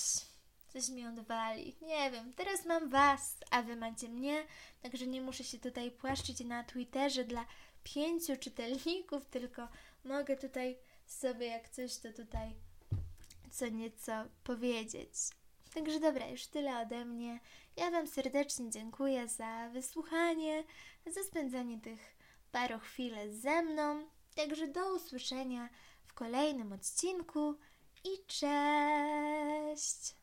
coś 0.68 0.88
mi 0.88 1.06
odwali. 1.06 1.76
Nie 1.82 2.10
wiem, 2.10 2.32
teraz 2.32 2.66
mam 2.66 2.88
Was, 2.88 3.36
a 3.50 3.62
Wy 3.62 3.76
macie 3.76 4.08
mnie, 4.08 4.44
także 4.82 5.06
nie 5.06 5.22
muszę 5.22 5.44
się 5.44 5.58
tutaj 5.58 5.90
płaszczyć 5.90 6.40
na 6.40 6.64
Twitterze 6.64 7.24
dla 7.24 7.44
pięciu 7.84 8.36
czytelników, 8.36 9.26
tylko 9.26 9.68
mogę 10.04 10.36
tutaj 10.36 10.78
sobie 11.06 11.46
jak 11.46 11.68
coś 11.68 11.96
to 11.96 12.12
tutaj 12.12 12.54
co 13.58 13.68
nieco 13.68 14.12
powiedzieć. 14.44 15.10
Także 15.74 16.00
dobra, 16.00 16.28
już 16.28 16.46
tyle 16.46 16.80
ode 16.80 17.04
mnie. 17.04 17.40
Ja 17.76 17.90
Wam 17.90 18.06
serdecznie 18.06 18.70
dziękuję 18.70 19.28
za 19.28 19.68
wysłuchanie, 19.72 20.64
za 21.06 21.22
spędzanie 21.22 21.80
tych 21.80 22.16
paru 22.52 22.78
chwil 22.78 23.14
ze 23.28 23.62
mną. 23.62 24.08
Także 24.36 24.68
do 24.68 24.94
usłyszenia 24.94 25.68
w 26.06 26.14
kolejnym 26.14 26.72
odcinku 26.72 27.54
i 28.04 28.26
cześć! 28.26 30.14